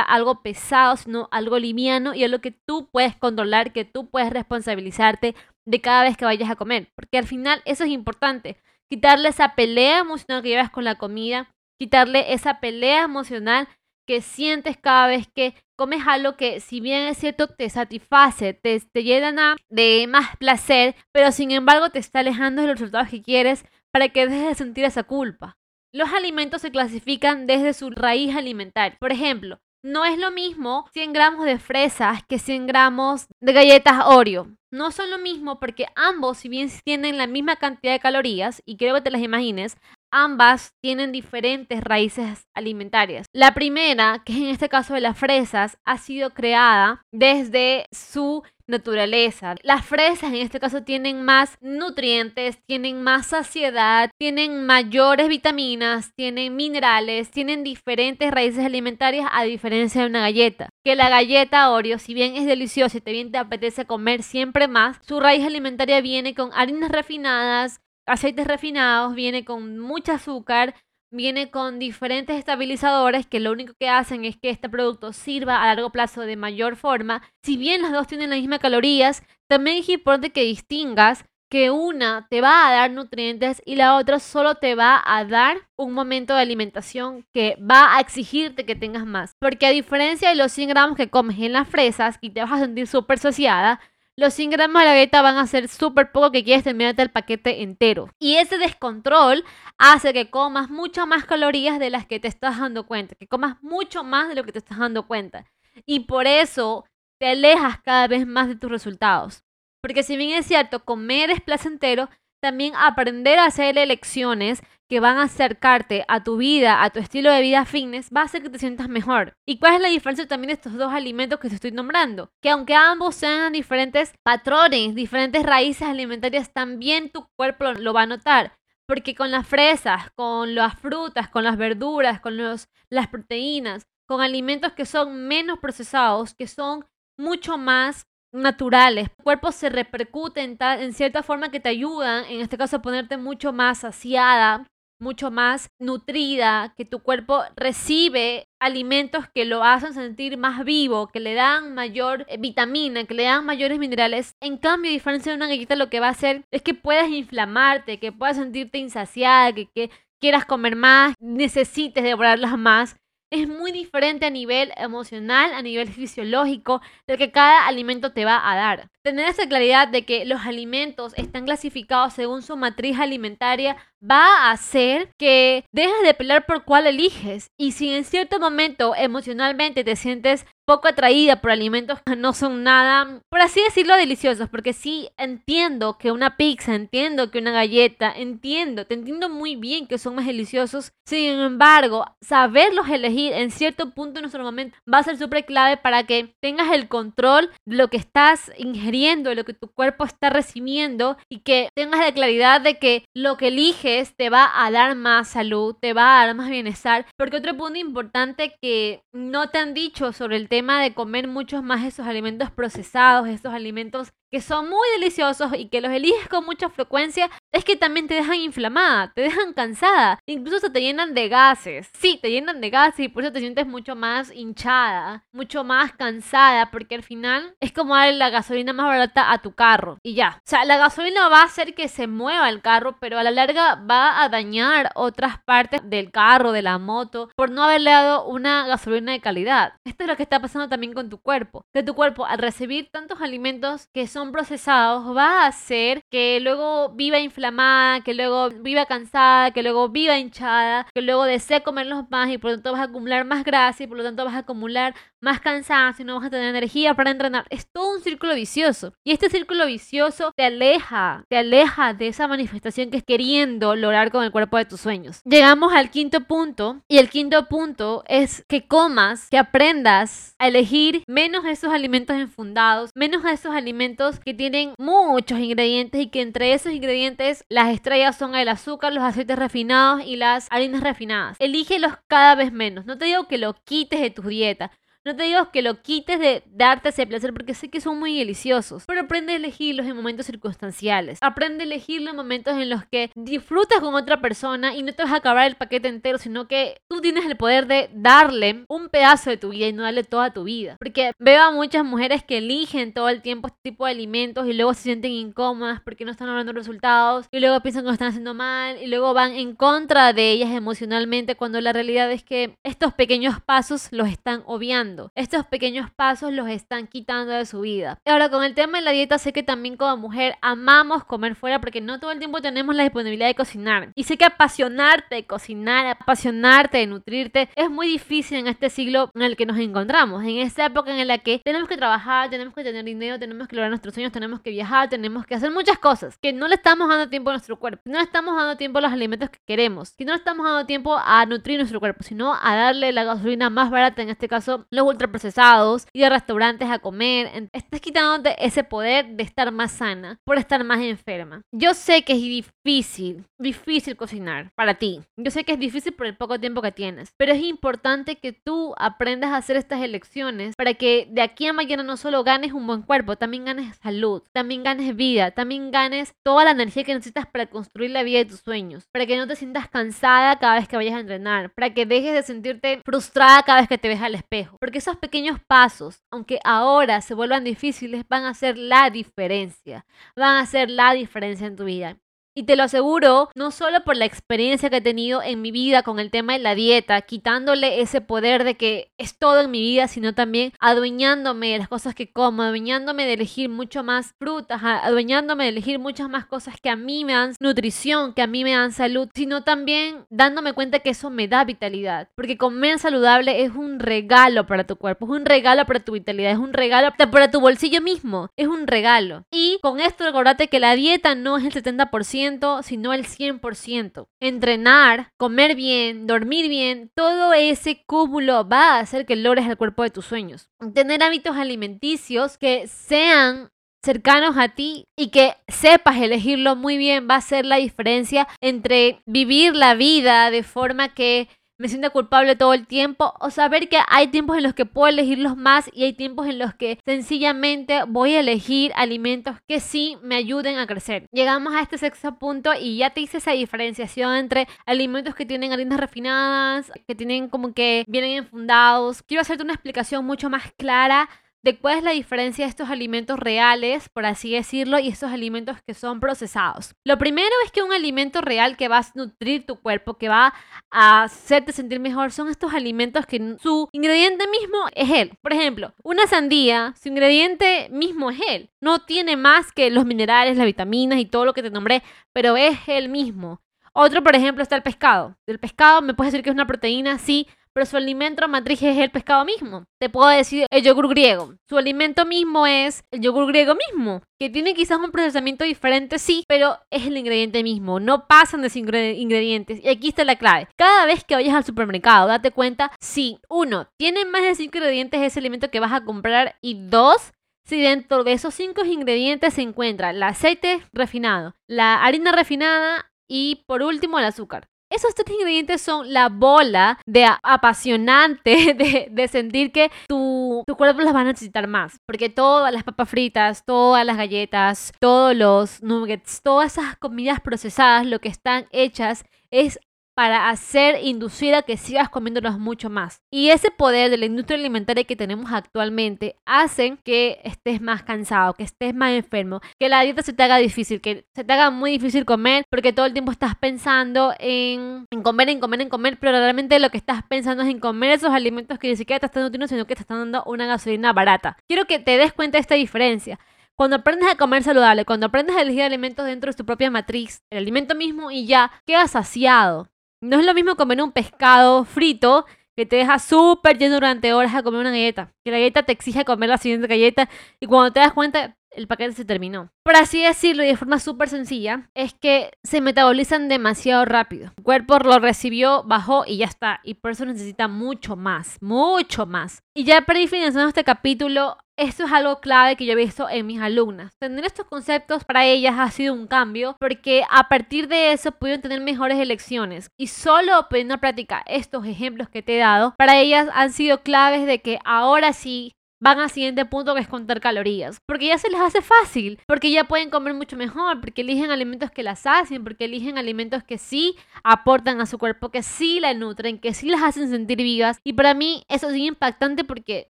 algo 0.00 0.42
pesado, 0.42 0.96
sino 0.96 1.28
algo 1.30 1.58
liviano 1.58 2.14
y 2.14 2.24
algo 2.24 2.40
que 2.40 2.52
tú 2.52 2.88
puedes 2.90 3.14
controlar, 3.16 3.72
que 3.72 3.84
tú 3.84 4.08
puedes 4.08 4.30
responsabilizarte 4.30 5.34
de 5.66 5.80
cada 5.82 6.04
vez 6.04 6.16
que 6.16 6.24
vayas 6.24 6.50
a 6.50 6.56
comer, 6.56 6.90
porque 6.94 7.18
al 7.18 7.26
final 7.26 7.60
eso 7.66 7.84
es 7.84 7.90
importante, 7.90 8.56
quitarle 8.88 9.28
esa 9.28 9.54
pelea 9.54 9.98
emocional 9.98 10.42
que 10.42 10.48
llevas 10.48 10.70
con 10.70 10.84
la 10.84 10.94
comida, 10.94 11.54
quitarle 11.78 12.32
esa 12.32 12.60
pelea 12.60 13.04
emocional 13.04 13.68
que 14.08 14.22
sientes 14.22 14.78
cada 14.78 15.06
vez 15.06 15.28
que 15.28 15.54
comes 15.76 16.00
algo 16.06 16.38
que, 16.38 16.60
si 16.60 16.80
bien 16.80 17.06
es 17.08 17.18
cierto, 17.18 17.46
te 17.46 17.68
satisface, 17.68 18.54
te, 18.54 18.80
te 18.80 19.04
llena 19.04 19.54
de 19.68 20.06
más 20.08 20.34
placer, 20.38 20.96
pero 21.12 21.30
sin 21.30 21.50
embargo 21.50 21.90
te 21.90 21.98
está 21.98 22.20
alejando 22.20 22.62
de 22.62 22.68
los 22.68 22.80
resultados 22.80 23.10
que 23.10 23.22
quieres 23.22 23.66
para 23.92 24.08
que 24.08 24.26
dejes 24.26 24.48
de 24.48 24.54
sentir 24.54 24.86
esa 24.86 25.02
culpa. 25.02 25.58
Los 25.92 26.10
alimentos 26.14 26.62
se 26.62 26.70
clasifican 26.70 27.46
desde 27.46 27.74
su 27.74 27.90
raíz 27.90 28.34
alimentaria. 28.34 28.96
Por 28.98 29.12
ejemplo, 29.12 29.60
no 29.84 30.06
es 30.06 30.18
lo 30.18 30.30
mismo 30.30 30.86
100 30.94 31.12
gramos 31.12 31.44
de 31.44 31.58
fresas 31.58 32.22
que 32.26 32.38
100 32.38 32.66
gramos 32.66 33.26
de 33.40 33.52
galletas 33.52 34.06
Oreo. 34.06 34.48
No 34.72 34.90
son 34.90 35.10
lo 35.10 35.18
mismo 35.18 35.60
porque 35.60 35.86
ambos, 35.94 36.38
si 36.38 36.48
bien 36.48 36.70
tienen 36.82 37.18
la 37.18 37.26
misma 37.26 37.56
cantidad 37.56 37.92
de 37.92 38.00
calorías, 38.00 38.62
y 38.66 38.76
creo 38.76 38.94
que 38.94 39.02
te 39.02 39.10
las 39.10 39.22
imagines, 39.22 39.76
ambas 40.10 40.74
tienen 40.80 41.12
diferentes 41.12 41.82
raíces 41.82 42.46
alimentarias. 42.54 43.26
La 43.32 43.54
primera, 43.54 44.22
que 44.24 44.32
es 44.32 44.38
en 44.38 44.48
este 44.48 44.68
caso 44.68 44.94
de 44.94 45.00
las 45.00 45.18
fresas, 45.18 45.78
ha 45.84 45.98
sido 45.98 46.30
creada 46.30 47.02
desde 47.12 47.86
su 47.90 48.42
naturaleza. 48.68 49.56
Las 49.62 49.84
fresas 49.84 50.30
en 50.30 50.36
este 50.36 50.60
caso 50.60 50.82
tienen 50.82 51.22
más 51.22 51.56
nutrientes, 51.60 52.58
tienen 52.66 53.02
más 53.02 53.28
saciedad, 53.28 54.10
tienen 54.18 54.66
mayores 54.66 55.28
vitaminas, 55.28 56.12
tienen 56.14 56.54
minerales, 56.54 57.30
tienen 57.30 57.64
diferentes 57.64 58.30
raíces 58.30 58.64
alimentarias 58.64 59.28
a 59.32 59.44
diferencia 59.44 60.02
de 60.02 60.08
una 60.08 60.20
galleta. 60.20 60.68
Que 60.84 60.94
la 60.94 61.08
galleta 61.08 61.70
Oreo, 61.70 61.98
si 61.98 62.14
bien 62.14 62.36
es 62.36 62.46
deliciosa 62.46 62.98
y 62.98 63.00
te 63.00 63.12
bien 63.12 63.32
te 63.32 63.38
apetece 63.38 63.86
comer 63.86 64.22
siempre 64.22 64.68
más, 64.68 64.98
su 65.00 65.18
raíz 65.18 65.44
alimentaria 65.44 66.00
viene 66.00 66.34
con 66.34 66.50
harinas 66.52 66.90
refinadas, 66.90 67.80
aceites 68.08 68.46
refinados, 68.46 69.14
viene 69.14 69.44
con 69.44 69.78
mucho 69.78 70.12
azúcar, 70.12 70.74
viene 71.10 71.50
con 71.50 71.78
diferentes 71.78 72.36
estabilizadores 72.36 73.26
que 73.26 73.40
lo 73.40 73.52
único 73.52 73.74
que 73.78 73.88
hacen 73.88 74.24
es 74.24 74.36
que 74.36 74.50
este 74.50 74.68
producto 74.68 75.12
sirva 75.12 75.62
a 75.62 75.66
largo 75.66 75.90
plazo 75.90 76.22
de 76.22 76.36
mayor 76.36 76.76
forma. 76.76 77.22
Si 77.42 77.56
bien 77.56 77.82
los 77.82 77.92
dos 77.92 78.06
tienen 78.06 78.30
las 78.30 78.40
mismas 78.40 78.60
calorías, 78.60 79.22
también 79.48 79.78
es 79.78 79.88
importante 79.88 80.30
que 80.30 80.42
distingas 80.42 81.24
que 81.50 81.70
una 81.70 82.26
te 82.28 82.40
va 82.40 82.68
a 82.68 82.72
dar 82.72 82.90
nutrientes 82.90 83.62
y 83.64 83.76
la 83.76 83.96
otra 83.96 84.18
solo 84.18 84.56
te 84.56 84.74
va 84.74 85.02
a 85.04 85.24
dar 85.24 85.56
un 85.76 85.94
momento 85.94 86.34
de 86.34 86.42
alimentación 86.42 87.24
que 87.32 87.56
va 87.58 87.96
a 87.96 88.00
exigirte 88.00 88.66
que 88.66 88.74
tengas 88.74 89.06
más. 89.06 89.34
Porque 89.38 89.66
a 89.66 89.70
diferencia 89.70 90.28
de 90.28 90.34
los 90.34 90.52
100 90.52 90.68
gramos 90.68 90.96
que 90.96 91.08
comes 91.08 91.38
en 91.38 91.54
las 91.54 91.68
fresas 91.68 92.18
y 92.20 92.30
te 92.30 92.42
vas 92.42 92.52
a 92.52 92.58
sentir 92.58 92.86
súper 92.86 93.18
saciada, 93.18 93.80
los 94.18 94.34
100 94.34 94.50
gramos 94.50 94.80
de 94.80 94.84
la 94.84 94.94
galleta 94.94 95.22
van 95.22 95.36
a 95.36 95.46
ser 95.46 95.68
súper 95.68 96.10
poco 96.10 96.32
que 96.32 96.42
quieres 96.42 96.64
terminarte 96.64 97.02
el 97.02 97.10
paquete 97.10 97.62
entero. 97.62 98.10
Y 98.18 98.34
ese 98.34 98.58
descontrol 98.58 99.44
hace 99.78 100.12
que 100.12 100.28
comas 100.28 100.70
mucho 100.70 101.06
más 101.06 101.24
calorías 101.24 101.78
de 101.78 101.88
las 101.88 102.04
que 102.04 102.18
te 102.18 102.26
estás 102.26 102.58
dando 102.58 102.84
cuenta, 102.84 103.14
que 103.14 103.28
comas 103.28 103.62
mucho 103.62 104.02
más 104.02 104.28
de 104.28 104.34
lo 104.34 104.42
que 104.42 104.50
te 104.50 104.58
estás 104.58 104.78
dando 104.78 105.06
cuenta. 105.06 105.46
Y 105.86 106.00
por 106.00 106.26
eso 106.26 106.84
te 107.20 107.28
alejas 107.28 107.80
cada 107.82 108.08
vez 108.08 108.26
más 108.26 108.48
de 108.48 108.56
tus 108.56 108.68
resultados. 108.68 109.44
Porque 109.80 110.02
si 110.02 110.16
bien 110.16 110.36
es 110.36 110.46
cierto, 110.46 110.84
comer 110.84 111.30
es 111.30 111.40
placentero, 111.40 112.10
también 112.40 112.72
aprender 112.76 113.38
a 113.38 113.46
hacer 113.46 113.78
elecciones 113.78 114.62
que 114.88 115.00
van 115.00 115.18
a 115.18 115.24
acercarte 115.24 116.04
a 116.08 116.24
tu 116.24 116.38
vida, 116.38 116.82
a 116.82 116.90
tu 116.90 116.98
estilo 116.98 117.30
de 117.30 117.42
vida 117.42 117.66
fitness, 117.66 118.08
va 118.14 118.22
a 118.22 118.24
hacer 118.24 118.42
que 118.42 118.48
te 118.48 118.58
sientas 118.58 118.88
mejor. 118.88 119.36
¿Y 119.46 119.58
cuál 119.58 119.74
es 119.74 119.80
la 119.82 119.88
diferencia 119.88 120.26
también 120.26 120.48
de 120.48 120.54
estos 120.54 120.74
dos 120.74 120.92
alimentos 120.92 121.38
que 121.38 121.48
te 121.48 121.56
estoy 121.56 121.72
nombrando? 121.72 122.30
Que 122.40 122.50
aunque 122.50 122.74
ambos 122.74 123.14
sean 123.14 123.52
diferentes 123.52 124.14
patrones, 124.22 124.94
diferentes 124.94 125.42
raíces 125.42 125.86
alimentarias, 125.86 126.52
también 126.52 127.10
tu 127.10 127.28
cuerpo 127.36 127.72
lo 127.72 127.92
va 127.92 128.02
a 128.02 128.06
notar. 128.06 128.56
Porque 128.86 129.14
con 129.14 129.30
las 129.30 129.46
fresas, 129.46 130.10
con 130.14 130.54
las 130.54 130.78
frutas, 130.78 131.28
con 131.28 131.44
las 131.44 131.58
verduras, 131.58 132.20
con 132.20 132.38
los, 132.38 132.68
las 132.88 133.08
proteínas, 133.08 133.86
con 134.06 134.22
alimentos 134.22 134.72
que 134.72 134.86
son 134.86 135.28
menos 135.28 135.58
procesados, 135.58 136.34
que 136.34 136.48
son 136.48 136.86
mucho 137.18 137.58
más 137.58 138.06
naturales. 138.32 139.08
Tu 139.16 139.22
cuerpo 139.22 139.52
se 139.52 139.68
repercute 139.68 140.42
en, 140.42 140.56
en 140.60 140.92
cierta 140.92 141.22
forma 141.22 141.50
que 141.50 141.60
te 141.60 141.68
ayudan, 141.68 142.24
en 142.26 142.40
este 142.40 142.58
caso, 142.58 142.76
a 142.76 142.82
ponerte 142.82 143.16
mucho 143.16 143.52
más 143.52 143.78
saciada, 143.78 144.66
mucho 145.00 145.30
más 145.30 145.68
nutrida, 145.78 146.74
que 146.76 146.84
tu 146.84 147.00
cuerpo 147.00 147.42
recibe 147.56 148.46
alimentos 148.60 149.26
que 149.32 149.44
lo 149.44 149.62
hacen 149.62 149.94
sentir 149.94 150.36
más 150.36 150.64
vivo, 150.64 151.08
que 151.08 151.20
le 151.20 151.34
dan 151.34 151.74
mayor 151.74 152.26
eh, 152.28 152.36
vitamina, 152.38 153.04
que 153.04 153.14
le 153.14 153.24
dan 153.24 153.46
mayores 153.46 153.78
minerales. 153.78 154.34
En 154.40 154.56
cambio, 154.56 154.90
a 154.90 154.94
diferencia 154.94 155.30
de 155.32 155.36
una 155.36 155.48
galleta, 155.48 155.76
lo 155.76 155.88
que 155.88 156.00
va 156.00 156.08
a 156.08 156.12
hacer 156.12 156.44
es 156.50 156.62
que 156.62 156.74
puedas 156.74 157.08
inflamarte, 157.10 157.98
que 157.98 158.12
puedas 158.12 158.36
sentirte 158.36 158.78
insaciada, 158.78 159.52
que, 159.52 159.68
que 159.74 159.90
quieras 160.20 160.44
comer 160.44 160.74
más, 160.74 161.14
necesites 161.20 162.02
devorarlas 162.02 162.58
más 162.58 162.96
es 163.30 163.46
muy 163.46 163.72
diferente 163.72 164.26
a 164.26 164.30
nivel 164.30 164.72
emocional, 164.76 165.52
a 165.52 165.62
nivel 165.62 165.88
fisiológico, 165.92 166.80
del 167.06 167.18
que 167.18 167.30
cada 167.30 167.66
alimento 167.66 168.12
te 168.12 168.24
va 168.24 168.50
a 168.50 168.56
dar. 168.56 168.90
Tener 169.02 169.28
esa 169.28 169.48
claridad 169.48 169.88
de 169.88 170.04
que 170.04 170.24
los 170.24 170.46
alimentos 170.46 171.12
están 171.16 171.44
clasificados 171.44 172.14
según 172.14 172.42
su 172.42 172.56
matriz 172.56 172.98
alimentaria 172.98 173.76
va 174.02 174.48
a 174.48 174.50
hacer 174.52 175.10
que 175.18 175.64
dejes 175.72 176.02
de 176.02 176.14
pelear 176.14 176.46
por 176.46 176.64
cuál 176.64 176.86
eliges. 176.86 177.48
Y 177.58 177.72
si 177.72 177.90
en 177.90 178.04
cierto 178.04 178.38
momento 178.38 178.94
emocionalmente 178.96 179.84
te 179.84 179.96
sientes 179.96 180.46
poco 180.68 180.86
atraída 180.86 181.40
por 181.40 181.50
alimentos 181.50 181.98
que 182.04 182.14
no 182.14 182.34
son 182.34 182.62
nada, 182.62 183.22
por 183.30 183.40
así 183.40 183.62
decirlo, 183.62 183.96
deliciosos, 183.96 184.50
porque 184.50 184.74
sí 184.74 185.08
entiendo 185.16 185.96
que 185.96 186.12
una 186.12 186.36
pizza, 186.36 186.74
entiendo 186.74 187.30
que 187.30 187.38
una 187.38 187.52
galleta, 187.52 188.12
entiendo, 188.14 188.86
te 188.86 188.92
entiendo 188.92 189.30
muy 189.30 189.56
bien 189.56 189.86
que 189.86 189.96
son 189.96 190.14
más 190.14 190.26
deliciosos. 190.26 190.92
Sin 191.06 191.30
embargo, 191.40 192.04
saberlos 192.20 192.86
elegir 192.90 193.32
en 193.32 193.50
cierto 193.50 193.94
punto 193.94 194.18
en 194.18 194.24
nuestro 194.24 194.44
momento 194.44 194.76
va 194.92 194.98
a 194.98 195.04
ser 195.04 195.16
súper 195.16 195.46
clave 195.46 195.78
para 195.78 196.04
que 196.04 196.34
tengas 196.42 196.70
el 196.70 196.86
control 196.88 197.50
de 197.64 197.76
lo 197.76 197.88
que 197.88 197.96
estás 197.96 198.52
ingiriendo, 198.58 199.30
de 199.30 199.36
lo 199.36 199.44
que 199.44 199.54
tu 199.54 199.68
cuerpo 199.68 200.04
está 200.04 200.28
recibiendo 200.28 201.16
y 201.30 201.40
que 201.40 201.70
tengas 201.74 202.00
la 202.00 202.12
claridad 202.12 202.60
de 202.60 202.78
que 202.78 203.06
lo 203.14 203.38
que 203.38 203.48
eliges 203.48 203.87
te 204.16 204.30
va 204.30 204.50
a 204.64 204.70
dar 204.70 204.94
más 204.96 205.28
salud, 205.28 205.74
te 205.80 205.92
va 205.92 206.20
a 206.22 206.26
dar 206.26 206.34
más 206.34 206.50
bienestar. 206.50 207.06
Porque 207.16 207.38
otro 207.38 207.56
punto 207.56 207.78
importante 207.78 208.54
que 208.60 209.02
no 209.12 209.48
te 209.50 209.58
han 209.58 209.74
dicho 209.74 210.12
sobre 210.12 210.36
el 210.36 210.48
tema 210.48 210.82
de 210.82 210.94
comer 210.94 211.28
muchos 211.28 211.62
más 211.62 211.84
esos 211.84 212.06
alimentos 212.06 212.50
procesados, 212.50 213.28
esos 213.28 213.52
alimentos 213.52 214.10
que 214.30 214.40
son 214.40 214.68
muy 214.68 214.86
deliciosos 214.94 215.52
y 215.56 215.68
que 215.68 215.80
los 215.80 215.90
eliges 215.90 216.28
con 216.28 216.44
mucha 216.44 216.68
frecuencia, 216.68 217.30
es 217.52 217.64
que 217.64 217.76
también 217.76 218.06
te 218.06 218.14
dejan 218.14 218.36
inflamada, 218.36 219.12
te 219.14 219.22
dejan 219.22 219.52
cansada, 219.52 220.18
incluso 220.26 220.58
se 220.58 220.70
te 220.70 220.80
llenan 220.80 221.14
de 221.14 221.28
gases. 221.28 221.90
Sí, 221.98 222.18
te 222.20 222.30
llenan 222.30 222.60
de 222.60 222.70
gases 222.70 223.00
y 223.00 223.08
por 223.08 223.24
eso 223.24 223.32
te 223.32 223.40
sientes 223.40 223.66
mucho 223.66 223.96
más 223.96 224.30
hinchada, 224.34 225.24
mucho 225.32 225.64
más 225.64 225.92
cansada, 225.92 226.70
porque 226.70 226.94
al 226.94 227.02
final 227.02 227.54
es 227.60 227.72
como 227.72 227.96
darle 227.96 228.16
la 228.16 228.30
gasolina 228.30 228.72
más 228.72 228.86
barata 228.86 229.32
a 229.32 229.38
tu 229.38 229.52
carro 229.52 229.98
y 230.02 230.14
ya. 230.14 230.36
O 230.38 230.48
sea, 230.48 230.64
la 230.64 230.76
gasolina 230.76 231.28
va 231.28 231.40
a 231.40 231.46
hacer 231.46 231.74
que 231.74 231.88
se 231.88 232.06
mueva 232.06 232.48
el 232.48 232.60
carro, 232.60 232.98
pero 233.00 233.18
a 233.18 233.22
la 233.22 233.30
larga 233.30 233.76
va 233.76 234.22
a 234.22 234.28
dañar 234.28 234.90
otras 234.94 235.38
partes 235.44 235.80
del 235.84 236.10
carro, 236.10 236.52
de 236.52 236.62
la 236.62 236.78
moto, 236.78 237.30
por 237.36 237.50
no 237.50 237.62
haberle 237.64 237.90
dado 237.90 238.26
una 238.26 238.66
gasolina 238.66 239.12
de 239.12 239.20
calidad. 239.20 239.74
Esto 239.84 240.04
es 240.04 240.08
lo 240.08 240.16
que 240.16 240.22
está 240.22 240.40
pasando 240.40 240.68
también 240.68 240.92
con 240.92 241.08
tu 241.08 241.18
cuerpo, 241.18 241.64
que 241.72 241.82
tu 241.82 241.94
cuerpo 241.94 242.26
al 242.26 242.38
recibir 242.38 242.88
tantos 242.90 243.20
alimentos 243.20 243.88
que 243.94 244.06
son 244.06 244.32
procesados 244.32 245.16
va 245.16 245.42
a 245.42 245.46
hacer 245.46 246.02
que 246.10 246.40
luego 246.40 246.90
viva 246.90 247.18
inflamada, 247.38 248.00
que 248.00 248.14
luego 248.14 248.50
viva 248.50 248.86
cansada, 248.86 249.52
que 249.52 249.62
luego 249.62 249.88
viva 249.88 250.18
hinchada, 250.18 250.86
que 250.92 251.02
luego 251.02 251.24
desee 251.24 251.62
comerlos 251.62 252.04
más 252.10 252.30
y 252.30 252.38
por 252.38 252.50
lo 252.50 252.56
tanto 252.56 252.72
vas 252.72 252.80
a 252.80 252.84
acumular 252.84 253.24
más 253.24 253.44
grasa 253.44 253.84
y 253.84 253.86
por 253.86 253.96
lo 253.96 254.02
tanto 254.02 254.24
vas 254.24 254.34
a 254.34 254.38
acumular 254.38 254.94
más 255.20 255.40
cansancio 255.40 256.02
y 256.02 256.06
no 256.06 256.16
vas 256.16 256.26
a 256.26 256.30
tener 256.30 256.48
energía 256.48 256.94
para 256.94 257.10
entrenar. 257.10 257.46
Es 257.50 257.70
todo 257.70 257.94
un 257.94 258.00
círculo 258.00 258.34
vicioso. 258.34 258.92
Y 259.04 259.12
este 259.12 259.30
círculo 259.30 259.66
vicioso 259.66 260.32
te 260.36 260.44
aleja, 260.44 261.24
te 261.28 261.36
aleja 261.36 261.94
de 261.94 262.08
esa 262.08 262.28
manifestación 262.28 262.90
que 262.90 262.98
es 262.98 263.04
queriendo 263.04 263.74
lograr 263.74 264.10
con 264.10 264.24
el 264.24 264.32
cuerpo 264.32 264.58
de 264.58 264.64
tus 264.64 264.80
sueños. 264.80 265.20
Llegamos 265.24 265.72
al 265.72 265.90
quinto 265.90 266.20
punto 266.22 266.82
y 266.88 266.98
el 266.98 267.08
quinto 267.08 267.48
punto 267.48 268.04
es 268.06 268.44
que 268.48 268.66
comas, 268.66 269.28
que 269.28 269.38
aprendas 269.38 270.34
a 270.38 270.48
elegir 270.48 271.02
menos 271.06 271.44
esos 271.46 271.72
alimentos 271.72 272.16
enfundados, 272.16 272.90
menos 272.94 273.24
esos 273.24 273.54
alimentos 273.54 274.20
que 274.20 274.34
tienen 274.34 274.74
muchos 274.78 275.38
ingredientes 275.38 276.00
y 276.00 276.08
que 276.08 276.22
entre 276.22 276.52
esos 276.52 276.72
ingredientes 276.72 277.27
las 277.48 277.68
estrellas 277.68 278.16
son 278.16 278.34
el 278.34 278.48
azúcar, 278.48 278.92
los 278.92 279.04
aceites 279.04 279.38
refinados 279.38 280.02
y 280.04 280.16
las 280.16 280.46
harinas 280.50 280.82
refinadas. 280.82 281.36
Elígelos 281.40 281.92
cada 282.06 282.34
vez 282.34 282.52
menos. 282.52 282.86
No 282.86 282.98
te 282.98 283.06
digo 283.06 283.28
que 283.28 283.38
lo 283.38 283.54
quites 283.64 284.00
de 284.00 284.10
tu 284.10 284.22
dieta. 284.22 284.70
No 285.08 285.16
te 285.16 285.22
digo 285.22 285.50
que 285.50 285.62
lo 285.62 285.80
quites 285.80 286.20
de 286.20 286.42
darte 286.52 286.90
ese 286.90 287.06
placer 287.06 287.32
porque 287.32 287.54
sé 287.54 287.70
que 287.70 287.80
son 287.80 287.98
muy 287.98 288.18
deliciosos, 288.18 288.84
pero 288.86 289.00
aprende 289.00 289.32
a 289.32 289.36
elegirlos 289.36 289.86
en 289.86 289.96
momentos 289.96 290.26
circunstanciales. 290.26 291.18
Aprende 291.22 291.64
a 291.64 291.66
elegirlos 291.66 292.10
en 292.10 292.16
momentos 292.16 292.58
en 292.58 292.68
los 292.68 292.84
que 292.84 293.10
disfrutas 293.14 293.80
con 293.80 293.94
otra 293.94 294.20
persona 294.20 294.76
y 294.76 294.82
no 294.82 294.92
te 294.92 295.02
vas 295.02 295.12
a 295.12 295.16
acabar 295.16 295.46
el 295.46 295.56
paquete 295.56 295.88
entero, 295.88 296.18
sino 296.18 296.46
que 296.46 296.82
tú 296.90 297.00
tienes 297.00 297.24
el 297.24 297.38
poder 297.38 297.66
de 297.66 297.88
darle 297.94 298.66
un 298.68 298.90
pedazo 298.90 299.30
de 299.30 299.38
tu 299.38 299.48
vida 299.48 299.68
y 299.68 299.72
no 299.72 299.84
darle 299.84 300.04
toda 300.04 300.34
tu 300.34 300.44
vida. 300.44 300.76
Porque 300.78 301.12
veo 301.18 301.42
a 301.42 301.52
muchas 301.52 301.86
mujeres 301.86 302.22
que 302.22 302.36
eligen 302.36 302.92
todo 302.92 303.08
el 303.08 303.22
tiempo 303.22 303.48
este 303.48 303.60
tipo 303.62 303.86
de 303.86 303.92
alimentos 303.92 304.46
y 304.46 304.52
luego 304.52 304.74
se 304.74 304.82
sienten 304.82 305.12
incómodas 305.12 305.80
porque 305.80 306.04
no 306.04 306.10
están 306.10 306.26
logrando 306.26 306.52
resultados 306.52 307.28
y 307.30 307.40
luego 307.40 307.58
piensan 307.62 307.84
que 307.84 307.86
lo 307.86 307.92
están 307.92 308.08
haciendo 308.08 308.34
mal 308.34 308.76
y 308.82 308.88
luego 308.88 309.14
van 309.14 309.32
en 309.32 309.56
contra 309.56 310.12
de 310.12 310.32
ellas 310.32 310.50
emocionalmente 310.50 311.34
cuando 311.34 311.62
la 311.62 311.72
realidad 311.72 312.12
es 312.12 312.22
que 312.22 312.58
estos 312.62 312.92
pequeños 312.92 313.40
pasos 313.40 313.88
los 313.90 314.06
están 314.08 314.42
obviando. 314.44 314.97
Estos 315.14 315.46
pequeños 315.46 315.90
pasos 315.90 316.32
los 316.32 316.48
están 316.48 316.86
quitando 316.86 317.32
de 317.32 317.46
su 317.46 317.60
vida. 317.60 317.98
Ahora 318.04 318.30
con 318.30 318.44
el 318.44 318.54
tema 318.54 318.78
de 318.78 318.84
la 318.84 318.90
dieta 318.90 319.18
sé 319.18 319.32
que 319.32 319.42
también 319.42 319.76
como 319.76 319.96
mujer 319.96 320.36
amamos 320.42 321.04
comer 321.04 321.34
fuera 321.34 321.60
porque 321.60 321.80
no 321.80 322.00
todo 322.00 322.10
el 322.10 322.18
tiempo 322.18 322.40
tenemos 322.40 322.74
la 322.74 322.82
disponibilidad 322.82 323.28
de 323.28 323.34
cocinar. 323.34 323.92
Y 323.94 324.04
sé 324.04 324.16
que 324.16 324.24
apasionarte 324.24 325.14
de 325.14 325.26
cocinar, 325.26 325.86
apasionarte 325.86 326.78
de 326.78 326.86
nutrirte 326.86 327.48
es 327.54 327.70
muy 327.70 327.88
difícil 327.88 328.38
en 328.38 328.46
este 328.46 328.70
siglo 328.70 329.10
en 329.14 329.22
el 329.22 329.36
que 329.36 329.46
nos 329.46 329.58
encontramos. 329.58 330.22
En 330.22 330.38
esta 330.38 330.66
época 330.66 330.90
en 330.90 331.06
la 331.06 331.18
que 331.18 331.40
tenemos 331.44 331.68
que 331.68 331.76
trabajar, 331.76 332.30
tenemos 332.30 332.54
que 332.54 332.64
tener 332.64 332.84
dinero, 332.84 333.18
tenemos 333.18 333.48
que 333.48 333.56
lograr 333.56 333.70
nuestros 333.70 333.94
sueños, 333.94 334.12
tenemos 334.12 334.40
que 334.40 334.50
viajar, 334.50 334.88
tenemos 334.88 335.26
que 335.26 335.34
hacer 335.34 335.50
muchas 335.50 335.78
cosas 335.78 336.18
que 336.18 336.32
no 336.32 336.48
le 336.48 336.54
estamos 336.56 336.88
dando 336.88 337.08
tiempo 337.08 337.30
a 337.30 337.34
nuestro 337.34 337.58
cuerpo, 337.58 337.82
no 337.84 337.98
le 337.98 338.04
estamos 338.04 338.36
dando 338.36 338.56
tiempo 338.56 338.78
a 338.78 338.82
los 338.82 338.92
alimentos 338.92 339.30
que 339.30 339.38
queremos, 339.46 339.94
que 339.96 340.04
no 340.04 340.12
le 340.12 340.18
estamos 340.18 340.46
dando 340.46 340.66
tiempo 340.66 340.96
a 340.96 341.24
nutrir 341.26 341.58
nuestro 341.58 341.80
cuerpo, 341.80 342.02
sino 342.02 342.34
a 342.34 342.56
darle 342.56 342.92
la 342.92 343.04
gasolina 343.04 343.50
más 343.50 343.70
barata, 343.70 344.02
en 344.02 344.10
este 344.10 344.28
caso 344.28 344.66
los 344.70 344.84
ultraprocesados, 344.88 345.86
y 345.92 346.02
a 346.02 346.10
restaurantes 346.10 346.70
a 346.70 346.78
comer. 346.78 347.48
Estás 347.52 347.80
quitándote 347.80 348.34
ese 348.44 348.64
poder 348.64 349.06
de 349.16 349.22
estar 349.22 349.50
más 349.52 349.72
sana 349.72 350.18
por 350.24 350.38
estar 350.38 350.62
más 350.64 350.80
enferma. 350.80 351.42
Yo 351.52 351.74
sé 351.74 352.02
que 352.02 352.14
es 352.14 352.20
difícil, 352.20 353.24
difícil 353.38 353.96
cocinar 353.96 354.52
para 354.54 354.74
ti. 354.74 355.00
Yo 355.16 355.30
sé 355.30 355.44
que 355.44 355.52
es 355.52 355.58
difícil 355.58 355.92
por 355.92 356.06
el 356.06 356.16
poco 356.16 356.38
tiempo 356.38 356.62
que 356.62 356.72
tienes, 356.72 357.12
pero 357.16 357.32
es 357.32 357.42
importante 357.42 358.16
que 358.16 358.32
tú 358.32 358.74
aprendas 358.78 359.32
a 359.32 359.36
hacer 359.36 359.56
estas 359.56 359.82
elecciones 359.82 360.54
para 360.56 360.74
que 360.74 361.08
de 361.10 361.22
aquí 361.22 361.46
a 361.46 361.52
mañana 361.52 361.82
no 361.82 361.96
solo 361.96 362.24
ganes 362.24 362.52
un 362.52 362.66
buen 362.66 362.82
cuerpo, 362.82 363.16
también 363.16 363.44
ganes 363.44 363.76
salud, 363.76 364.22
también 364.32 364.62
ganes 364.62 364.96
vida, 364.96 365.30
también 365.30 365.70
ganes 365.70 366.14
toda 366.24 366.44
la 366.44 366.50
energía 366.52 366.84
que 366.84 366.94
necesitas 366.94 367.26
para 367.26 367.46
construir 367.46 367.90
la 367.90 368.02
vida 368.02 368.18
de 368.18 368.26
tus 368.26 368.40
sueños, 368.40 368.86
para 368.92 369.06
que 369.06 369.16
no 369.16 369.26
te 369.26 369.36
sientas 369.36 369.68
cansada 369.68 370.38
cada 370.38 370.54
vez 370.56 370.68
que 370.68 370.76
vayas 370.76 370.94
a 370.94 371.00
entrenar, 371.00 371.52
para 371.54 371.72
que 371.74 371.86
dejes 371.86 372.14
de 372.14 372.22
sentirte 372.22 372.80
frustrada 372.84 373.42
cada 373.42 373.60
vez 373.60 373.68
que 373.68 373.78
te 373.78 373.88
ves 373.88 374.02
al 374.02 374.14
espejo, 374.14 374.56
porque 374.68 374.80
esos 374.80 374.98
pequeños 374.98 375.40
pasos, 375.46 376.02
aunque 376.10 376.40
ahora 376.44 377.00
se 377.00 377.14
vuelvan 377.14 377.42
difíciles, 377.42 378.06
van 378.06 378.24
a 378.24 378.28
hacer 378.28 378.58
la 378.58 378.90
diferencia, 378.90 379.86
van 380.14 380.36
a 380.36 380.40
hacer 380.40 380.68
la 380.68 380.92
diferencia 380.92 381.46
en 381.46 381.56
tu 381.56 381.64
vida. 381.64 381.96
Y 382.38 382.44
te 382.44 382.54
lo 382.54 382.62
aseguro, 382.62 383.30
no 383.34 383.50
solo 383.50 383.82
por 383.82 383.96
la 383.96 384.04
experiencia 384.04 384.70
que 384.70 384.76
he 384.76 384.80
tenido 384.80 385.20
en 385.24 385.42
mi 385.42 385.50
vida 385.50 385.82
con 385.82 385.98
el 385.98 386.12
tema 386.12 386.34
de 386.34 386.38
la 386.38 386.54
dieta, 386.54 387.00
quitándole 387.00 387.80
ese 387.80 388.00
poder 388.00 388.44
de 388.44 388.54
que 388.56 388.92
es 388.96 389.18
todo 389.18 389.40
en 389.40 389.50
mi 389.50 389.60
vida, 389.60 389.88
sino 389.88 390.14
también 390.14 390.52
adueñándome 390.60 391.48
de 391.48 391.58
las 391.58 391.66
cosas 391.66 391.96
que 391.96 392.12
como, 392.12 392.44
adueñándome 392.44 393.06
de 393.06 393.14
elegir 393.14 393.48
mucho 393.48 393.82
más 393.82 394.14
frutas, 394.20 394.60
adueñándome 394.62 395.42
de 395.42 395.50
elegir 395.50 395.80
muchas 395.80 396.08
más 396.08 396.26
cosas 396.26 396.54
que 396.60 396.70
a 396.70 396.76
mí 396.76 397.04
me 397.04 397.14
dan 397.14 397.34
nutrición, 397.40 398.14
que 398.14 398.22
a 398.22 398.28
mí 398.28 398.44
me 398.44 398.52
dan 398.52 398.70
salud, 398.70 399.08
sino 399.14 399.42
también 399.42 400.06
dándome 400.08 400.52
cuenta 400.52 400.78
que 400.78 400.90
eso 400.90 401.10
me 401.10 401.26
da 401.26 401.42
vitalidad. 401.42 402.08
Porque 402.14 402.38
comer 402.38 402.78
saludable 402.78 403.42
es 403.42 403.50
un 403.56 403.80
regalo 403.80 404.46
para 404.46 404.64
tu 404.64 404.76
cuerpo, 404.76 405.06
es 405.06 405.20
un 405.20 405.26
regalo 405.26 405.66
para 405.66 405.80
tu 405.80 405.90
vitalidad, 405.90 406.30
es 406.30 406.38
un 406.38 406.52
regalo 406.52 406.92
para 407.10 407.32
tu 407.32 407.40
bolsillo 407.40 407.80
mismo, 407.80 408.30
es 408.36 408.46
un 408.46 408.68
regalo. 408.68 409.24
Y 409.32 409.58
con 409.60 409.80
esto 409.80 410.04
recordate 410.04 410.46
que 410.46 410.60
la 410.60 410.76
dieta 410.76 411.16
no 411.16 411.36
es 411.36 411.44
el 411.44 411.64
70%, 411.64 412.27
sino 412.62 412.92
el 412.92 413.06
100%. 413.06 414.08
Entrenar, 414.20 415.12
comer 415.16 415.54
bien, 415.54 416.06
dormir 416.06 416.48
bien, 416.48 416.90
todo 416.94 417.32
ese 417.32 417.84
cúmulo 417.86 418.48
va 418.48 418.76
a 418.76 418.80
hacer 418.80 419.06
que 419.06 419.16
logres 419.16 419.46
el 419.46 419.56
cuerpo 419.56 419.82
de 419.82 419.90
tus 419.90 420.04
sueños. 420.04 420.50
Tener 420.74 421.02
hábitos 421.02 421.36
alimenticios 421.36 422.38
que 422.38 422.66
sean 422.66 423.50
cercanos 423.82 424.36
a 424.36 424.48
ti 424.48 424.86
y 424.96 425.10
que 425.10 425.36
sepas 425.46 425.96
elegirlo 425.96 426.56
muy 426.56 426.76
bien 426.76 427.06
va 427.08 427.16
a 427.16 427.20
ser 427.20 427.46
la 427.46 427.56
diferencia 427.56 428.28
entre 428.40 429.00
vivir 429.06 429.54
la 429.54 429.74
vida 429.74 430.30
de 430.30 430.42
forma 430.42 430.94
que 430.94 431.28
me 431.58 431.68
siento 431.68 431.90
culpable 431.90 432.36
todo 432.36 432.54
el 432.54 432.66
tiempo 432.66 433.14
o 433.20 433.30
saber 433.30 433.68
que 433.68 433.78
hay 433.88 434.08
tiempos 434.08 434.36
en 434.36 434.44
los 434.44 434.54
que 434.54 434.64
puedo 434.64 434.88
elegirlos 434.88 435.36
más 435.36 435.70
y 435.74 435.84
hay 435.84 435.92
tiempos 435.92 436.28
en 436.28 436.38
los 436.38 436.54
que 436.54 436.78
sencillamente 436.84 437.82
voy 437.86 438.14
a 438.14 438.20
elegir 438.20 438.72
alimentos 438.76 439.36
que 439.46 439.60
sí 439.60 439.96
me 440.02 440.14
ayuden 440.14 440.56
a 440.58 440.66
crecer. 440.66 441.06
Llegamos 441.12 441.54
a 441.54 441.60
este 441.60 441.76
sexto 441.76 442.16
punto 442.18 442.52
y 442.58 442.78
ya 442.78 442.90
te 442.90 443.00
hice 443.00 443.18
esa 443.18 443.32
diferenciación 443.32 444.14
entre 444.14 444.46
alimentos 444.66 445.14
que 445.14 445.26
tienen 445.26 445.52
harinas 445.52 445.80
refinadas, 445.80 446.70
que 446.86 446.94
tienen 446.94 447.28
como 447.28 447.52
que 447.52 447.84
vienen 447.88 448.12
enfundados. 448.12 449.02
Quiero 449.02 449.22
hacerte 449.22 449.42
una 449.42 449.54
explicación 449.54 450.06
mucho 450.06 450.30
más 450.30 450.52
clara 450.56 451.08
de 451.42 451.58
cuál 451.58 451.78
es 451.78 451.84
la 451.84 451.92
diferencia 451.92 452.44
de 452.44 452.50
estos 452.50 452.68
alimentos 452.68 453.18
reales, 453.18 453.88
por 453.88 454.06
así 454.06 454.32
decirlo, 454.32 454.78
y 454.78 454.88
estos 454.88 455.12
alimentos 455.12 455.58
que 455.66 455.74
son 455.74 456.00
procesados. 456.00 456.74
Lo 456.84 456.98
primero 456.98 457.30
es 457.44 457.52
que 457.52 457.62
un 457.62 457.72
alimento 457.72 458.20
real 458.20 458.56
que 458.56 458.68
va 458.68 458.78
a 458.78 458.86
nutrir 458.94 459.46
tu 459.46 459.56
cuerpo, 459.56 459.98
que 459.98 460.08
va 460.08 460.34
a 460.70 461.04
hacerte 461.04 461.52
sentir 461.52 461.80
mejor, 461.80 462.10
son 462.10 462.28
estos 462.28 462.54
alimentos 462.54 463.06
que 463.06 463.36
su 463.40 463.68
ingrediente 463.72 464.26
mismo 464.28 464.58
es 464.74 464.90
él. 464.90 465.12
Por 465.22 465.32
ejemplo, 465.32 465.74
una 465.82 466.06
sandía, 466.06 466.74
su 466.80 466.88
ingrediente 466.88 467.68
mismo 467.70 468.10
es 468.10 468.18
él. 468.28 468.50
No 468.60 468.80
tiene 468.80 469.16
más 469.16 469.52
que 469.52 469.70
los 469.70 469.86
minerales, 469.86 470.36
las 470.36 470.46
vitaminas 470.46 470.98
y 470.98 471.06
todo 471.06 471.24
lo 471.24 471.34
que 471.34 471.42
te 471.42 471.50
nombré, 471.50 471.82
pero 472.12 472.36
es 472.36 472.58
él 472.66 472.88
mismo. 472.88 473.40
Otro, 473.72 474.02
por 474.02 474.16
ejemplo, 474.16 474.42
está 474.42 474.56
el 474.56 474.62
pescado. 474.62 475.16
El 475.26 475.38
pescado 475.38 475.82
me 475.82 475.94
puedes 475.94 476.12
decir 476.12 476.24
que 476.24 476.30
es 476.30 476.34
una 476.34 476.48
proteína, 476.48 476.98
sí, 476.98 477.28
pero 477.52 477.66
su 477.66 477.76
alimento 477.76 478.26
matriz 478.28 478.62
es 478.62 478.78
el 478.78 478.90
pescado 478.90 479.24
mismo. 479.24 479.64
Te 479.80 479.88
puedo 479.88 480.08
decir 480.08 480.46
el 480.50 480.62
yogur 480.62 480.88
griego. 480.88 481.34
Su 481.48 481.56
alimento 481.56 482.04
mismo 482.06 482.46
es 482.46 482.84
el 482.90 483.00
yogur 483.00 483.26
griego 483.26 483.54
mismo, 483.54 484.02
que 484.18 484.30
tiene 484.30 484.54
quizás 484.54 484.78
un 484.78 484.90
procesamiento 484.90 485.44
diferente, 485.44 485.98
sí, 485.98 486.24
pero 486.28 486.58
es 486.70 486.86
el 486.86 486.96
ingrediente 486.96 487.42
mismo. 487.42 487.80
No 487.80 488.06
pasan 488.06 488.42
de 488.42 488.50
ingredientes. 488.96 489.60
Y 489.62 489.68
aquí 489.68 489.88
está 489.88 490.04
la 490.04 490.16
clave. 490.16 490.48
Cada 490.56 490.86
vez 490.86 491.04
que 491.04 491.14
vayas 491.14 491.34
al 491.34 491.44
supermercado, 491.44 492.08
date 492.08 492.30
cuenta 492.30 492.72
si, 492.80 493.18
uno, 493.28 493.68
tiene 493.76 494.04
más 494.04 494.22
de 494.22 494.34
cinco 494.34 494.58
ingredientes 494.58 495.00
ese 495.02 495.20
alimento 495.20 495.50
que 495.50 495.60
vas 495.60 495.72
a 495.72 495.84
comprar 495.84 496.36
y 496.40 496.66
dos, 496.68 497.12
si 497.44 497.60
dentro 497.60 498.04
de 498.04 498.12
esos 498.12 498.34
cinco 498.34 498.64
ingredientes 498.64 499.34
se 499.34 499.42
encuentra 499.42 499.90
el 499.90 500.02
aceite 500.02 500.60
refinado, 500.72 501.34
la 501.46 501.82
harina 501.82 502.12
refinada 502.12 502.90
y 503.08 503.44
por 503.46 503.62
último 503.62 503.98
el 503.98 504.04
azúcar. 504.04 504.48
Esos 504.70 504.94
tres 504.94 505.10
ingredientes 505.10 505.62
son 505.62 505.92
la 505.92 506.08
bola 506.08 506.78
de 506.84 507.06
apasionante 507.22 508.54
de, 508.90 509.08
sentir 509.08 509.50
que 509.50 509.70
tu, 509.88 510.42
tu, 510.46 510.56
cuerpo 510.56 510.82
las 510.82 510.94
va 510.94 511.00
a 511.00 511.04
necesitar 511.04 511.46
más. 511.46 511.80
Porque 511.86 512.10
todas 512.10 512.52
las 512.52 512.64
papas 512.64 512.88
fritas, 512.88 513.44
todas 513.44 513.86
las 513.86 513.96
galletas, 513.96 514.72
todos 514.78 515.16
los 515.16 515.62
nuggets, 515.62 516.20
todas 516.22 516.52
esas 516.52 516.76
comidas 516.76 517.20
procesadas, 517.20 517.86
lo 517.86 517.98
que 518.00 518.08
están 518.08 518.46
hechas 518.50 519.04
es 519.30 519.58
para 519.98 520.28
hacer, 520.28 520.78
inducir 520.84 521.34
a 521.34 521.42
que 521.42 521.56
sigas 521.56 521.88
comiéndolos 521.88 522.38
mucho 522.38 522.70
más. 522.70 523.02
Y 523.10 523.30
ese 523.30 523.50
poder 523.50 523.90
de 523.90 523.96
la 523.96 524.06
industria 524.06 524.38
alimentaria 524.38 524.84
que 524.84 524.94
tenemos 524.94 525.32
actualmente 525.32 526.14
hacen 526.24 526.76
que 526.84 527.20
estés 527.24 527.60
más 527.60 527.82
cansado, 527.82 528.34
que 528.34 528.44
estés 528.44 528.76
más 528.76 528.92
enfermo, 528.92 529.40
que 529.58 529.68
la 529.68 529.80
dieta 529.80 530.02
se 530.02 530.12
te 530.12 530.22
haga 530.22 530.36
difícil, 530.36 530.80
que 530.80 531.04
se 531.16 531.24
te 531.24 531.32
haga 531.32 531.50
muy 531.50 531.72
difícil 531.72 532.04
comer 532.04 532.44
porque 532.48 532.72
todo 532.72 532.86
el 532.86 532.92
tiempo 532.92 533.10
estás 533.10 533.34
pensando 533.34 534.14
en, 534.20 534.86
comer, 535.02 535.30
en 535.30 535.40
comer, 535.40 535.62
en 535.62 535.68
comer, 535.68 535.98
pero 535.98 536.12
realmente 536.12 536.60
lo 536.60 536.70
que 536.70 536.78
estás 536.78 537.02
pensando 537.02 537.42
es 537.42 537.48
en 537.48 537.58
comer 537.58 537.90
esos 537.90 538.12
alimentos 538.12 538.60
que 538.60 538.68
ni 538.68 538.76
siquiera 538.76 539.00
te 539.00 539.06
están 539.06 539.24
nutriendo, 539.24 539.48
sino 539.48 539.66
que 539.66 539.74
te 539.74 539.80
están 539.80 539.98
dando 539.98 540.22
una 540.26 540.46
gasolina 540.46 540.92
barata. 540.92 541.36
Quiero 541.48 541.64
que 541.64 541.80
te 541.80 541.98
des 541.98 542.12
cuenta 542.12 542.38
de 542.38 542.42
esta 542.42 542.54
diferencia. 542.54 543.18
Cuando 543.56 543.74
aprendes 543.74 544.08
a 544.08 544.14
comer 544.14 544.44
saludable, 544.44 544.84
cuando 544.84 545.06
aprendes 545.06 545.34
a 545.34 545.42
elegir 545.42 545.62
alimentos 545.62 546.06
dentro 546.06 546.30
de 546.30 546.36
tu 546.36 546.46
propia 546.46 546.70
matriz, 546.70 547.24
el 547.30 547.38
alimento 547.38 547.74
mismo 547.74 548.12
y 548.12 548.28
ya, 548.28 548.52
quedas 548.64 548.92
saciado. 548.92 549.68
No 550.00 550.20
es 550.20 550.26
lo 550.26 550.34
mismo 550.34 550.56
comer 550.56 550.80
un 550.82 550.92
pescado 550.92 551.64
frito 551.64 552.24
que 552.56 552.66
te 552.66 552.76
deja 552.76 552.98
súper 552.98 553.58
lleno 553.58 553.74
durante 553.74 554.12
horas 554.12 554.34
a 554.34 554.42
comer 554.42 554.60
una 554.60 554.70
galleta. 554.70 555.12
Que 555.24 555.30
la 555.30 555.38
galleta 555.38 555.62
te 555.62 555.72
exige 555.72 556.04
comer 556.04 556.28
la 556.28 556.38
siguiente 556.38 556.66
galleta 556.66 557.08
y 557.40 557.46
cuando 557.46 557.72
te 557.72 557.80
das 557.80 557.92
cuenta 557.92 558.36
el 558.50 558.66
paquete 558.66 558.92
se 558.92 559.04
terminó. 559.04 559.52
Por 559.62 559.76
así 559.76 560.02
decirlo 560.02 560.42
y 560.42 560.48
de 560.48 560.56
forma 560.56 560.78
súper 560.78 561.08
sencilla, 561.08 561.70
es 561.74 561.94
que 561.94 562.32
se 562.42 562.60
metabolizan 562.60 563.28
demasiado 563.28 563.84
rápido. 563.84 564.32
El 564.36 564.42
cuerpo 564.42 564.78
lo 564.78 564.98
recibió, 564.98 565.62
bajó 565.64 566.04
y 566.06 566.18
ya 566.18 566.26
está. 566.26 566.60
Y 566.64 566.74
por 566.74 566.92
eso 566.92 567.04
necesita 567.04 567.46
mucho 567.46 567.96
más, 567.96 568.38
mucho 568.40 569.06
más. 569.06 569.42
Y 569.54 569.64
ya 569.64 569.82
para 569.82 570.00
ir 570.00 570.12
este 570.12 570.64
capítulo, 570.64 571.36
esto 571.58 571.84
es 571.84 571.92
algo 571.92 572.20
clave 572.20 572.56
que 572.56 572.64
yo 572.64 572.72
he 572.72 572.76
visto 572.76 573.08
en 573.10 573.26
mis 573.26 573.40
alumnas. 573.40 573.92
Tener 573.98 574.24
estos 574.24 574.46
conceptos 574.46 575.04
para 575.04 575.24
ellas 575.26 575.56
ha 575.58 575.70
sido 575.70 575.92
un 575.92 576.06
cambio 576.06 576.56
porque 576.58 577.02
a 577.10 577.28
partir 577.28 577.68
de 577.68 577.92
eso 577.92 578.12
pudieron 578.12 578.40
tener 578.40 578.60
mejores 578.60 578.98
elecciones. 578.98 579.68
Y 579.76 579.88
solo 579.88 580.46
poniendo 580.48 580.74
en 580.74 580.80
práctica 580.80 581.22
estos 581.26 581.66
ejemplos 581.66 582.08
que 582.08 582.22
te 582.22 582.36
he 582.36 582.38
dado, 582.38 582.74
para 582.78 582.98
ellas 582.98 583.28
han 583.34 583.52
sido 583.52 583.82
claves 583.82 584.26
de 584.26 584.40
que 584.40 584.58
ahora 584.64 585.12
sí 585.12 585.52
van 585.80 586.00
al 586.00 586.10
siguiente 586.10 586.44
punto 586.44 586.74
que 586.74 586.80
es 586.80 586.88
contar 586.88 587.20
calorías. 587.20 587.80
Porque 587.86 588.06
ya 588.06 588.18
se 588.18 588.30
les 588.30 588.40
hace 588.40 588.62
fácil, 588.62 589.20
porque 589.26 589.50
ya 589.50 589.64
pueden 589.64 589.90
comer 589.90 590.14
mucho 590.14 590.36
mejor, 590.36 590.80
porque 590.80 591.02
eligen 591.02 591.30
alimentos 591.30 591.70
que 591.70 591.82
las 591.82 592.06
hacen, 592.06 592.44
porque 592.44 592.64
eligen 592.64 592.98
alimentos 592.98 593.42
que 593.42 593.58
sí 593.58 593.96
aportan 594.22 594.80
a 594.80 594.86
su 594.86 594.98
cuerpo, 594.98 595.30
que 595.30 595.42
sí 595.42 595.80
la 595.80 595.94
nutren, 595.94 596.38
que 596.38 596.54
sí 596.54 596.68
las 596.68 596.82
hacen 596.82 597.10
sentir 597.10 597.38
vivas. 597.38 597.80
Y 597.84 597.92
para 597.92 598.14
mí 598.14 598.44
eso 598.48 598.68
es 598.70 598.76
impactante 598.76 599.44
porque 599.44 599.90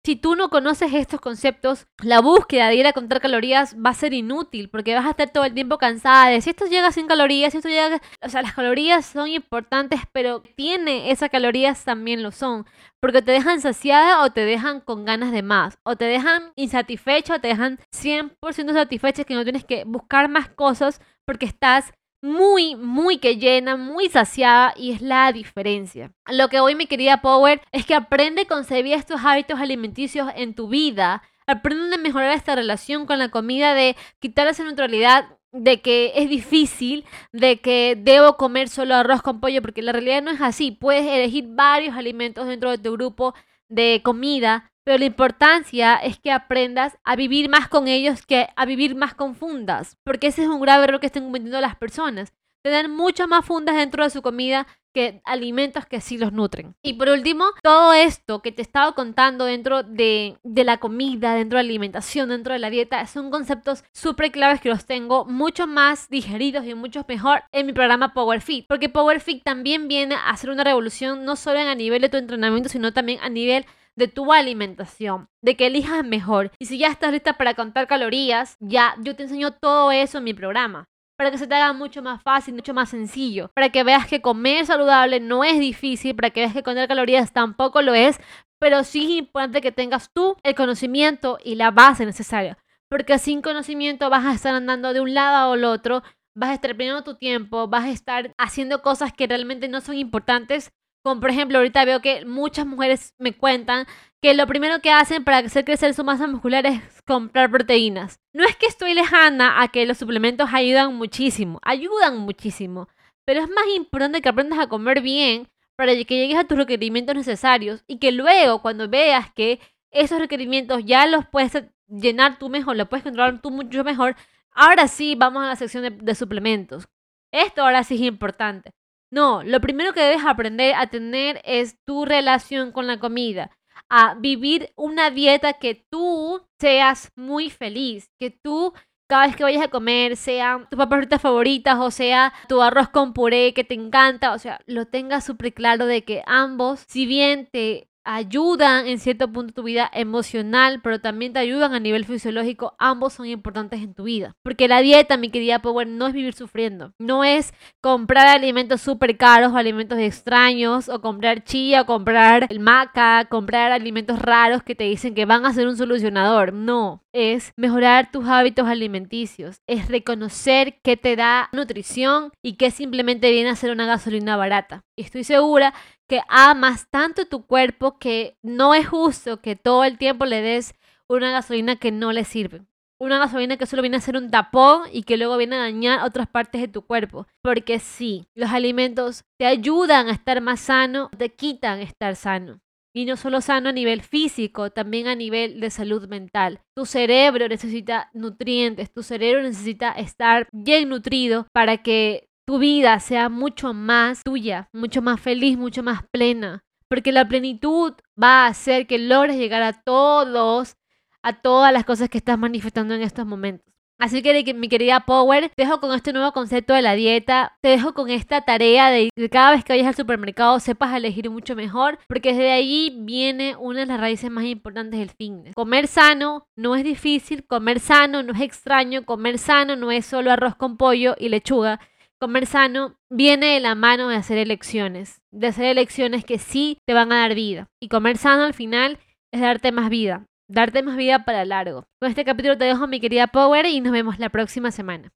si 0.03 0.15
tú 0.15 0.35
no 0.35 0.49
conoces 0.49 0.93
estos 0.93 1.21
conceptos, 1.21 1.87
la 2.01 2.21
búsqueda 2.21 2.67
de 2.67 2.75
ir 2.75 2.87
a 2.87 2.93
contar 2.93 3.21
calorías 3.21 3.75
va 3.75 3.91
a 3.91 3.95
ser 3.95 4.13
inútil, 4.13 4.69
porque 4.69 4.95
vas 4.95 5.05
a 5.05 5.11
estar 5.11 5.29
todo 5.29 5.45
el 5.45 5.53
tiempo 5.53 5.77
cansada 5.77 6.29
de 6.29 6.41
si 6.41 6.49
esto 6.49 6.65
llega 6.65 6.91
sin 6.91 7.07
calorías, 7.07 7.51
si 7.51 7.57
esto 7.57 7.69
llega... 7.69 8.01
O 8.21 8.29
sea, 8.29 8.41
las 8.41 8.53
calorías 8.53 9.05
son 9.05 9.27
importantes, 9.29 10.01
pero 10.11 10.41
tiene 10.55 11.11
esas 11.11 11.29
calorías 11.29 11.83
también 11.83 12.23
lo 12.23 12.31
son, 12.31 12.65
porque 13.01 13.21
te 13.21 13.31
dejan 13.31 13.61
saciada 13.61 14.23
o 14.23 14.31
te 14.31 14.45
dejan 14.45 14.81
con 14.81 15.05
ganas 15.05 15.31
de 15.31 15.43
más 15.43 15.77
o 15.83 15.95
te 15.95 16.05
dejan 16.05 16.51
insatisfecho, 16.55 17.35
o 17.35 17.39
te 17.39 17.49
dejan 17.49 17.79
100% 17.91 18.73
satisfecho, 18.73 19.25
que 19.25 19.35
no 19.35 19.43
tienes 19.43 19.65
que 19.65 19.83
buscar 19.85 20.29
más 20.29 20.49
cosas 20.49 21.01
porque 21.25 21.45
estás 21.45 21.93
muy, 22.21 22.75
muy 22.75 23.19
que 23.19 23.37
llena, 23.37 23.77
muy 23.77 24.09
saciada 24.09 24.73
y 24.75 24.91
es 24.91 25.01
la 25.01 25.31
diferencia. 25.31 26.11
Lo 26.27 26.49
que 26.49 26.59
hoy 26.59 26.75
mi 26.75 26.87
querida 26.87 27.21
Power 27.21 27.61
es 27.71 27.85
que 27.85 27.93
aprende 27.93 28.43
a 28.43 28.47
concebir 28.47 28.93
estos 28.93 29.21
hábitos 29.23 29.59
alimenticios 29.59 30.29
en 30.35 30.55
tu 30.55 30.67
vida. 30.67 31.21
Aprende 31.45 31.95
a 31.95 31.99
mejorar 31.99 32.31
esta 32.31 32.55
relación 32.55 33.05
con 33.05 33.19
la 33.19 33.29
comida, 33.29 33.73
de 33.73 33.95
quitar 34.19 34.47
esa 34.47 34.63
neutralidad 34.63 35.36
de 35.51 35.81
que 35.81 36.13
es 36.15 36.29
difícil, 36.29 37.05
de 37.31 37.59
que 37.59 37.97
debo 37.97 38.37
comer 38.37 38.69
solo 38.69 38.95
arroz 38.95 39.21
con 39.21 39.39
pollo, 39.39 39.61
porque 39.61 39.81
la 39.81 39.91
realidad 39.91 40.21
no 40.21 40.31
es 40.31 40.41
así. 40.41 40.71
Puedes 40.71 41.05
elegir 41.05 41.45
varios 41.49 41.95
alimentos 41.95 42.47
dentro 42.47 42.71
de 42.71 42.77
tu 42.77 42.93
grupo 42.93 43.33
de 43.69 44.01
comida 44.03 44.71
pero 44.87 44.99
la 44.99 45.05
importancia 45.05 45.95
es 45.95 46.17
que 46.17 46.31
aprendas 46.31 46.97
a 47.03 47.17
vivir 47.17 47.49
más 47.49 47.67
con 47.67 47.89
ellos 47.89 48.25
que 48.25 48.47
a 48.55 48.65
vivir 48.65 48.95
más 48.95 49.13
con 49.13 49.35
fundas, 49.35 49.97
porque 50.05 50.27
ese 50.27 50.43
es 50.43 50.47
un 50.47 50.61
grave 50.61 50.85
error 50.85 51.01
que 51.01 51.07
están 51.07 51.25
cometiendo 51.25 51.59
las 51.59 51.75
personas. 51.75 52.31
Tener 52.67 52.89
muchas 52.89 53.29
más 53.29 53.45
fundas 53.45 53.77
dentro 53.77 54.03
de 54.03 54.09
su 54.09 54.21
comida 54.21 54.67
que 54.93 55.21
alimentos 55.23 55.85
que 55.85 56.01
sí 56.01 56.17
los 56.17 56.33
nutren. 56.33 56.75
Y 56.83 56.95
por 56.95 57.07
último, 57.07 57.45
todo 57.63 57.93
esto 57.93 58.41
que 58.41 58.51
te 58.51 58.61
he 58.61 58.63
estado 58.63 58.93
contando 58.93 59.45
dentro 59.45 59.83
de, 59.83 60.37
de 60.43 60.63
la 60.65 60.77
comida, 60.77 61.33
dentro 61.33 61.59
de 61.59 61.63
la 61.63 61.69
alimentación, 61.69 62.27
dentro 62.27 62.51
de 62.51 62.59
la 62.59 62.69
dieta, 62.69 63.07
son 63.07 63.31
conceptos 63.31 63.85
súper 63.93 64.33
claves 64.33 64.59
que 64.59 64.67
los 64.67 64.85
tengo 64.85 65.23
mucho 65.23 65.65
más 65.65 66.09
digeridos 66.09 66.65
y 66.65 66.73
mucho 66.73 67.05
mejor 67.07 67.41
en 67.53 67.67
mi 67.67 67.71
programa 67.71 68.13
Power 68.13 68.41
Fit. 68.41 68.65
Porque 68.67 68.89
Power 68.89 69.21
Fit 69.21 69.45
también 69.45 69.87
viene 69.87 70.15
a 70.15 70.31
hacer 70.31 70.49
una 70.49 70.65
revolución 70.65 71.23
no 71.23 71.37
solo 71.37 71.59
en 71.59 71.67
a 71.67 71.75
nivel 71.75 72.01
de 72.01 72.09
tu 72.09 72.17
entrenamiento, 72.17 72.67
sino 72.67 72.91
también 72.91 73.19
a 73.21 73.29
nivel 73.29 73.65
de 73.95 74.09
tu 74.09 74.33
alimentación, 74.33 75.29
de 75.41 75.55
que 75.55 75.67
elijas 75.67 76.05
mejor. 76.05 76.51
Y 76.59 76.65
si 76.65 76.77
ya 76.77 76.87
estás 76.87 77.13
lista 77.13 77.37
para 77.37 77.53
contar 77.53 77.87
calorías, 77.87 78.57
ya 78.59 78.93
yo 78.99 79.15
te 79.15 79.23
enseño 79.23 79.51
todo 79.53 79.91
eso 79.91 80.17
en 80.17 80.25
mi 80.25 80.33
programa. 80.33 80.89
Para 81.17 81.31
que 81.31 81.39
se 81.39 81.47
te 81.47 81.55
haga 81.55 81.73
mucho 81.73 82.03
más 82.03 82.21
fácil, 82.21 82.53
mucho 82.53 82.75
más 82.75 82.89
sencillo. 82.89 83.49
Para 83.55 83.69
que 83.69 83.83
veas 83.83 84.05
que 84.05 84.21
comer 84.21 84.67
saludable 84.67 85.19
no 85.19 85.43
es 85.43 85.59
difícil. 85.59 86.15
Para 86.15 86.29
que 86.29 86.41
veas 86.41 86.53
que 86.53 86.61
contar 86.61 86.87
calorías 86.87 87.33
tampoco 87.33 87.81
lo 87.81 87.95
es. 87.95 88.19
Pero 88.59 88.83
sí 88.83 89.03
es 89.05 89.09
importante 89.19 89.61
que 89.61 89.71
tengas 89.71 90.11
tú 90.13 90.35
el 90.43 90.53
conocimiento 90.53 91.39
y 91.43 91.55
la 91.55 91.71
base 91.71 92.05
necesaria. 92.05 92.59
Porque 92.87 93.17
sin 93.17 93.41
conocimiento 93.41 94.09
vas 94.11 94.25
a 94.25 94.33
estar 94.33 94.53
andando 94.53 94.93
de 94.93 95.01
un 95.01 95.15
lado 95.15 95.53
al 95.53 95.63
otro. 95.63 96.03
Vas 96.35 96.51
a 96.51 96.53
estar 96.53 96.77
perdiendo 96.77 97.03
tu 97.03 97.15
tiempo. 97.15 97.67
Vas 97.67 97.85
a 97.85 97.89
estar 97.89 98.31
haciendo 98.37 98.83
cosas 98.83 99.11
que 99.11 99.25
realmente 99.25 99.67
no 99.67 99.81
son 99.81 99.95
importantes 99.95 100.71
como 101.07 101.21
por 101.21 101.29
ejemplo, 101.29 101.57
ahorita 101.57 101.85
veo 101.85 102.01
que 102.01 102.25
muchas 102.25 102.65
mujeres 102.65 103.13
me 103.17 103.33
cuentan 103.33 103.85
que 104.21 104.33
lo 104.33 104.45
primero 104.45 104.81
que 104.81 104.91
hacen 104.91 105.23
para 105.23 105.37
hacer 105.37 105.63
crecer 105.63 105.93
su 105.93 106.03
masa 106.03 106.27
muscular 106.27 106.65
es 106.65 106.81
comprar 107.03 107.49
proteínas. 107.49 108.19
No 108.33 108.43
es 108.43 108.55
que 108.57 108.65
estoy 108.65 108.93
lejana 108.93 109.61
a 109.61 109.69
que 109.69 109.85
los 109.85 109.97
suplementos 109.97 110.49
ayudan 110.51 110.95
muchísimo, 110.95 111.59
ayudan 111.63 112.17
muchísimo, 112.17 112.89
pero 113.25 113.41
es 113.41 113.49
más 113.49 113.65
importante 113.75 114.21
que 114.21 114.27
aprendas 114.27 114.59
a 114.59 114.67
comer 114.67 115.01
bien 115.01 115.47
para 115.77 115.93
que 115.93 116.15
llegues 116.15 116.37
a 116.37 116.43
tus 116.43 116.57
requerimientos 116.57 117.15
necesarios 117.15 117.83
y 117.87 117.99
que 117.99 118.11
luego 118.11 118.61
cuando 118.61 118.89
veas 118.89 119.31
que 119.31 119.61
esos 119.91 120.19
requerimientos 120.19 120.83
ya 120.83 121.05
los 121.07 121.25
puedes 121.25 121.63
llenar 121.87 122.37
tú 122.37 122.49
mejor, 122.49 122.75
los 122.75 122.89
puedes 122.89 123.03
controlar 123.03 123.41
tú 123.41 123.49
mucho 123.49 123.83
mejor, 123.85 124.15
ahora 124.51 124.89
sí 124.89 125.15
vamos 125.15 125.43
a 125.43 125.47
la 125.47 125.55
sección 125.55 125.83
de, 125.83 125.91
de 125.91 126.15
suplementos. 126.15 126.89
Esto 127.31 127.61
ahora 127.61 127.83
sí 127.83 127.95
es 127.95 128.01
importante. 128.01 128.71
No, 129.11 129.43
lo 129.43 129.61
primero 129.61 129.93
que 129.93 130.01
debes 130.01 130.25
aprender 130.25 130.75
a 130.75 130.87
tener 130.87 131.41
es 131.45 131.77
tu 131.85 132.05
relación 132.05 132.71
con 132.71 132.87
la 132.87 132.99
comida, 132.99 133.51
a 133.89 134.15
vivir 134.15 134.71
una 134.75 135.11
dieta 135.11 135.53
que 135.53 135.85
tú 135.89 136.41
seas 136.59 137.11
muy 137.15 137.49
feliz, 137.49 138.09
que 138.19 138.31
tú 138.31 138.73
cada 139.07 139.27
vez 139.27 139.35
que 139.37 139.43
vayas 139.43 139.63
a 139.63 139.69
comer, 139.69 140.17
sea 140.17 140.67
tus 140.69 140.77
papas 140.77 141.21
favoritas 141.21 141.77
o 141.79 141.91
sea 141.91 142.33
tu 142.49 142.61
arroz 142.61 142.89
con 142.89 143.13
puré 143.13 143.53
que 143.53 143.63
te 143.63 143.73
encanta, 143.73 144.33
o 144.33 144.39
sea, 144.39 144.59
lo 144.65 144.85
tengas 144.85 145.23
súper 145.25 145.53
claro 145.53 145.85
de 145.85 146.03
que 146.03 146.23
ambos, 146.25 146.83
si 146.87 147.05
bien 147.05 147.47
te 147.51 147.89
ayudan 148.07 148.87
en 148.87 148.99
cierto 148.99 149.31
punto 149.31 149.53
tu 149.53 149.63
vida 149.63 149.91
emocional, 149.93 150.79
pero 150.81 151.01
también 151.01 151.33
te 151.33 151.39
ayudan 151.39 151.73
a 151.73 151.79
nivel 151.79 152.05
fisiológico. 152.05 152.73
Ambos 152.79 153.13
son 153.13 153.25
importantes 153.25 153.81
en 153.81 153.93
tu 153.93 154.03
vida. 154.03 154.35
Porque 154.43 154.69
la 154.69 154.81
dieta, 154.81 155.17
mi 155.17 155.29
querida 155.29 155.59
Power, 155.59 155.87
no 155.87 156.07
es 156.07 156.13
vivir 156.13 156.33
sufriendo. 156.33 156.93
No 156.99 157.25
es 157.25 157.53
comprar 157.81 158.27
alimentos 158.27 158.81
súper 158.81 159.17
caros 159.17 159.51
o 159.51 159.57
alimentos 159.57 159.99
extraños, 159.99 160.87
o 160.87 161.01
comprar 161.01 161.43
chía, 161.43 161.81
o 161.81 161.85
comprar 161.85 162.47
el 162.49 162.61
maca, 162.61 163.25
comprar 163.25 163.73
alimentos 163.73 164.19
raros 164.19 164.63
que 164.63 164.75
te 164.75 164.85
dicen 164.85 165.13
que 165.13 165.25
van 165.25 165.45
a 165.45 165.53
ser 165.53 165.67
un 165.67 165.75
solucionador. 165.75 166.53
No, 166.53 167.03
es 167.11 167.51
mejorar 167.57 168.09
tus 168.09 168.27
hábitos 168.27 168.67
alimenticios. 168.67 169.57
Es 169.67 169.89
reconocer 169.89 170.79
qué 170.81 170.95
te 170.95 171.17
da 171.17 171.49
nutrición 171.51 172.31
y 172.41 172.53
qué 172.53 172.71
simplemente 172.71 173.31
viene 173.31 173.49
a 173.49 173.55
ser 173.55 173.71
una 173.71 173.85
gasolina 173.85 174.37
barata. 174.37 174.85
Estoy 174.95 175.25
segura 175.25 175.73
que 176.07 176.21
amas 176.27 176.87
tanto 176.89 177.25
tu 177.25 177.45
cuerpo 177.45 177.99
que 177.99 178.37
no 178.41 178.73
es 178.73 178.87
justo 178.87 179.41
que 179.41 179.55
todo 179.55 179.83
el 179.83 179.97
tiempo 179.97 180.25
le 180.25 180.41
des 180.41 180.73
una 181.07 181.31
gasolina 181.31 181.75
que 181.75 181.91
no 181.91 182.11
le 182.11 182.23
sirve. 182.23 182.61
Una 182.99 183.19
gasolina 183.19 183.57
que 183.57 183.67
solo 183.67 183.83
viene 183.83 183.97
a 183.97 184.01
ser 184.01 184.17
un 184.17 184.31
tapón 184.31 184.83
y 184.91 185.03
que 185.03 185.17
luego 185.17 185.37
viene 185.37 185.55
a 185.55 185.59
dañar 185.59 186.03
otras 186.03 186.27
partes 186.27 186.61
de 186.61 186.67
tu 186.67 186.81
cuerpo. 186.81 187.27
Porque 187.43 187.79
sí, 187.79 188.27
los 188.33 188.49
alimentos 188.49 189.23
te 189.37 189.45
ayudan 189.45 190.07
a 190.07 190.13
estar 190.13 190.41
más 190.41 190.61
sano, 190.61 191.09
te 191.15 191.29
quitan 191.29 191.79
estar 191.79 192.15
sano. 192.15 192.59
Y 192.95 193.05
no 193.05 193.15
solo 193.15 193.41
sano 193.41 193.69
a 193.69 193.73
nivel 193.73 194.01
físico, 194.01 194.71
también 194.71 195.07
a 195.07 195.13
nivel 195.13 195.59
de 195.59 195.69
salud 195.69 196.07
mental. 196.07 196.61
Tu 196.75 196.87
cerebro 196.87 197.47
necesita 197.47 198.09
nutrientes, 198.13 198.91
tu 198.91 199.03
cerebro 199.03 199.43
necesita 199.43 199.91
estar 199.91 200.47
bien 200.51 200.89
nutrido 200.89 201.45
para 201.53 201.77
que 201.77 202.26
tu 202.47 202.59
vida 202.59 202.99
sea 203.01 203.27
mucho 203.27 203.73
más 203.73 204.23
tuya, 204.23 204.69
mucho 204.71 205.01
más 205.01 205.19
feliz, 205.19 205.57
mucho 205.57 205.83
más 205.83 206.01
plena. 206.11 206.63
Porque 206.87 207.11
la 207.11 207.27
plenitud 207.27 207.93
va 208.21 208.45
a 208.45 208.47
hacer 208.47 208.87
que 208.87 208.97
logres 208.97 209.35
llegar 209.35 209.61
a 209.61 209.73
todos, 209.73 210.77
a 211.21 211.41
todas 211.41 211.73
las 211.73 211.83
cosas 211.83 212.07
que 212.07 212.17
estás 212.17 212.39
manifestando 212.39 212.95
en 212.95 213.01
estos 213.01 213.25
momentos. 213.25 213.67
Así 213.99 214.21
que 214.21 214.53
mi 214.53 214.69
querida 214.69 215.01
Power, 215.01 215.49
te 215.49 215.63
dejo 215.63 215.81
con 215.81 215.93
este 215.93 216.13
nuevo 216.13 216.31
concepto 216.31 216.73
de 216.73 216.83
la 216.83 216.93
dieta, 216.93 217.57
te 217.61 217.69
dejo 217.69 217.93
con 217.93 218.09
esta 218.11 218.41
tarea 218.41 218.91
de 218.91 219.09
que 219.13 219.29
cada 219.29 219.51
vez 219.51 219.65
que 219.65 219.73
vayas 219.73 219.87
al 219.87 219.95
supermercado 219.95 220.59
sepas 220.59 220.95
elegir 220.95 221.29
mucho 221.31 221.55
mejor, 221.55 221.97
porque 222.07 222.29
desde 222.29 222.51
ahí 222.51 222.95
viene 223.01 223.55
una 223.57 223.81
de 223.81 223.85
las 223.87 223.99
raíces 223.99 224.29
más 224.29 224.45
importantes 224.45 224.99
del 224.99 225.09
fitness. 225.09 225.55
Comer 225.55 225.87
sano 225.87 226.47
no 226.55 226.75
es 226.75 226.83
difícil, 226.83 227.45
comer 227.45 227.79
sano 227.79 228.21
no 228.21 228.33
es 228.33 228.41
extraño, 228.41 229.03
comer 229.03 229.39
sano 229.39 229.75
no 229.75 229.91
es 229.91 230.05
solo 230.05 230.31
arroz 230.31 230.55
con 230.55 230.77
pollo 230.77 231.15
y 231.17 231.29
lechuga, 231.29 231.79
Comer 232.19 232.47
sano 232.47 232.95
viene 233.11 233.53
de 233.53 233.59
la 233.59 233.75
mano 233.75 234.09
de 234.09 234.15
hacer 234.15 234.39
elecciones, 234.39 235.21
de 235.31 235.47
hacer 235.47 235.65
elecciones 235.65 236.25
que 236.25 236.39
sí 236.39 236.79
te 236.87 236.95
van 236.95 237.11
a 237.11 237.17
dar 237.19 237.35
vida. 237.35 237.67
Y 237.79 237.89
comer 237.89 238.17
sano 238.17 238.43
al 238.43 238.55
final 238.55 238.97
es 239.31 239.41
darte 239.41 239.71
más 239.71 239.91
vida, 239.91 240.25
darte 240.49 240.81
más 240.81 240.97
vida 240.97 241.25
para 241.25 241.45
largo. 241.45 241.83
Con 242.01 242.09
este 242.09 242.25
capítulo 242.25 242.57
te 242.57 242.65
dejo 242.65 242.87
mi 242.87 242.99
querida 242.99 243.27
Power 243.27 243.67
y 243.67 243.81
nos 243.81 243.93
vemos 243.93 244.17
la 244.17 244.29
próxima 244.29 244.71
semana. 244.71 245.11